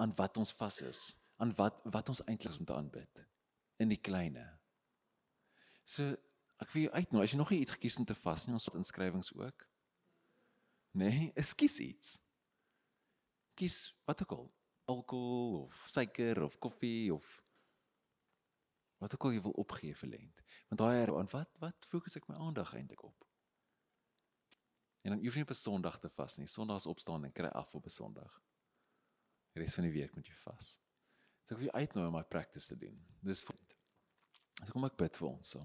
aan 0.00 0.12
wat 0.16 0.40
ons 0.40 0.52
vas 0.56 0.80
is, 0.88 1.00
aan 1.36 1.52
wat 1.60 1.80
wat 1.84 2.08
ons 2.08 2.24
eintlik 2.24 2.56
om 2.58 2.68
te 2.68 2.76
aanbid 2.76 3.24
in 3.80 3.92
die 3.92 4.00
kleine. 4.00 4.44
So 5.84 6.14
ek 6.60 6.72
wil 6.74 6.82
jou 6.86 6.94
uitnooi 6.94 7.24
as 7.24 7.32
jy 7.32 7.38
nog 7.40 7.50
nie 7.50 7.60
iets 7.64 7.76
gekies 7.76 7.98
om 8.00 8.06
te 8.08 8.14
vas 8.14 8.46
nie, 8.46 8.54
ons 8.56 8.68
het 8.68 8.78
inskrywings 8.80 9.32
ook. 9.36 9.66
Nee, 11.00 11.30
ek 11.38 11.54
kies 11.56 11.78
iets. 11.80 12.18
Kies 13.58 13.78
wat 14.08 14.22
ook 14.24 14.34
al, 14.36 14.50
alkohol 14.90 15.62
of 15.64 15.86
suiker 15.88 16.42
of 16.42 16.58
koffie 16.58 17.14
of 17.14 17.38
wat 19.00 19.14
ook 19.14 19.24
al 19.24 19.32
jy 19.36 19.42
wil 19.46 19.56
opgee 19.62 19.96
vir 19.96 20.12
lent. 20.12 20.42
Want 20.68 20.82
daai 20.82 21.08
aan 21.08 21.30
wat 21.32 21.60
wat 21.62 21.88
fokus 21.88 22.18
ek 22.20 22.28
my 22.28 22.36
aandag 22.36 22.74
eintlik 22.76 23.02
op? 23.06 23.24
En 25.00 25.14
dan 25.14 25.22
hoef 25.24 25.34
jy 25.34 25.40
nie 25.40 25.48
op 25.48 25.54
'n 25.54 25.62
Sondag 25.62 25.98
te 25.98 26.10
vas 26.10 26.36
nie. 26.36 26.46
Sondags 26.46 26.86
opstaan 26.86 27.24
en 27.24 27.32
kry 27.32 27.48
af 27.48 27.74
op 27.74 27.84
'n 27.84 27.96
Sondag. 27.96 28.42
Die 29.52 29.62
res 29.62 29.74
van 29.74 29.84
die 29.84 29.92
week 29.92 30.14
moet 30.14 30.26
jy 30.26 30.34
vas. 30.34 30.80
So 31.44 31.54
ek 31.54 31.60
wil 31.60 31.70
jou 31.70 31.76
uitnooi 31.76 32.06
om 32.06 32.12
my 32.12 32.24
practice 32.24 32.66
te 32.66 32.76
doen. 32.76 33.06
Dis 33.22 33.44
goed. 33.44 33.76
So 34.64 34.72
kom 34.72 34.84
ek 34.84 34.96
bid 34.96 35.16
vir 35.16 35.28
ons 35.28 35.48
so. 35.48 35.64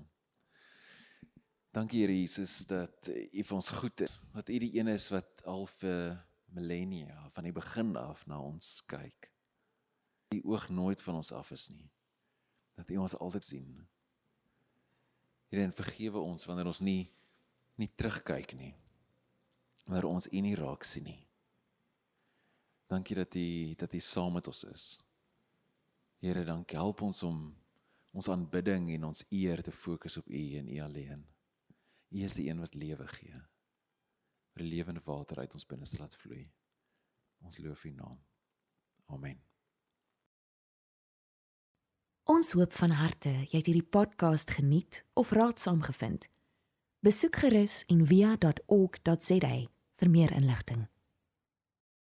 Dankie 1.76 2.06
Here 2.06 2.14
Jesus 2.16 2.62
dat 2.72 3.10
U 3.12 3.42
vir 3.44 3.56
ons 3.56 3.70
goed 3.70 4.00
is. 4.00 4.14
Dat 4.32 4.50
U 4.50 4.60
die 4.64 4.78
een 4.78 4.88
is 4.88 5.10
wat 5.12 5.42
al 5.44 5.66
vir 5.68 6.14
millennia 6.56 7.26
van 7.36 7.44
die 7.44 7.52
begin 7.52 7.98
af 8.00 8.22
na 8.32 8.38
ons 8.40 8.78
kyk. 8.88 9.28
U 10.32 10.40
oog 10.54 10.70
nooit 10.70 11.04
van 11.04 11.20
ons 11.20 11.34
af 11.36 11.52
is 11.52 11.68
nie 11.74 11.90
dat 12.80 12.92
U 12.92 13.02
ons 13.04 13.18
altyd 13.20 13.44
sien. 13.44 13.76
Here 15.52 15.68
en 15.68 15.76
vergewe 15.76 16.24
ons 16.24 16.48
wanneer 16.48 16.72
ons 16.72 16.80
nie 16.80 17.12
nie 17.76 17.92
terugkyk 17.92 18.56
nie. 18.56 18.72
Wanneer 19.84 20.08
ons 20.08 20.32
U 20.32 20.48
nie 20.48 20.56
raak 20.56 20.88
sien 20.88 21.10
nie. 21.12 21.22
Dankie 22.88 23.20
dat 23.20 23.36
U 23.36 23.76
dat 23.76 23.92
U 23.92 24.00
saam 24.00 24.40
met 24.40 24.48
ons 24.48 24.64
is. 24.72 24.90
Here, 26.24 26.48
dankie 26.48 26.80
help 26.80 27.04
ons 27.04 27.24
om 27.28 27.50
ons 28.16 28.32
aanbidding 28.32 28.94
en 28.96 29.12
ons 29.12 29.28
eer 29.28 29.60
te 29.60 29.76
fokus 29.76 30.24
op 30.24 30.32
U 30.32 30.46
en 30.56 30.72
U 30.72 30.80
alleen. 30.80 31.35
U 32.16 32.24
is 32.24 32.34
die 32.34 32.48
een 32.48 32.60
wat 32.64 32.76
lewe 32.80 33.08
gee. 33.08 33.42
Vir 34.56 34.64
die 34.64 34.72
lewende 34.72 35.02
water 35.04 35.42
uit 35.44 35.54
ons 35.54 35.68
binneste 35.68 36.00
laat 36.00 36.16
vloei. 36.16 36.46
Ons 37.44 37.60
loof 37.60 37.84
U 37.84 37.92
naam. 37.92 38.22
Amen. 39.12 39.42
Ons 42.32 42.56
hoop 42.56 42.74
van 42.74 42.96
harte 42.98 43.30
jy 43.30 43.60
het 43.60 43.68
hierdie 43.68 43.90
podcast 43.98 44.56
geniet 44.56 45.04
of 45.14 45.36
raadsaam 45.36 45.84
gevind. 45.86 46.30
Besoek 47.06 47.36
gerus 47.44 47.84
en 47.92 48.06
via.ok.za 48.08 49.56
vir 50.00 50.10
meer 50.10 50.32
inligting. 50.32 50.88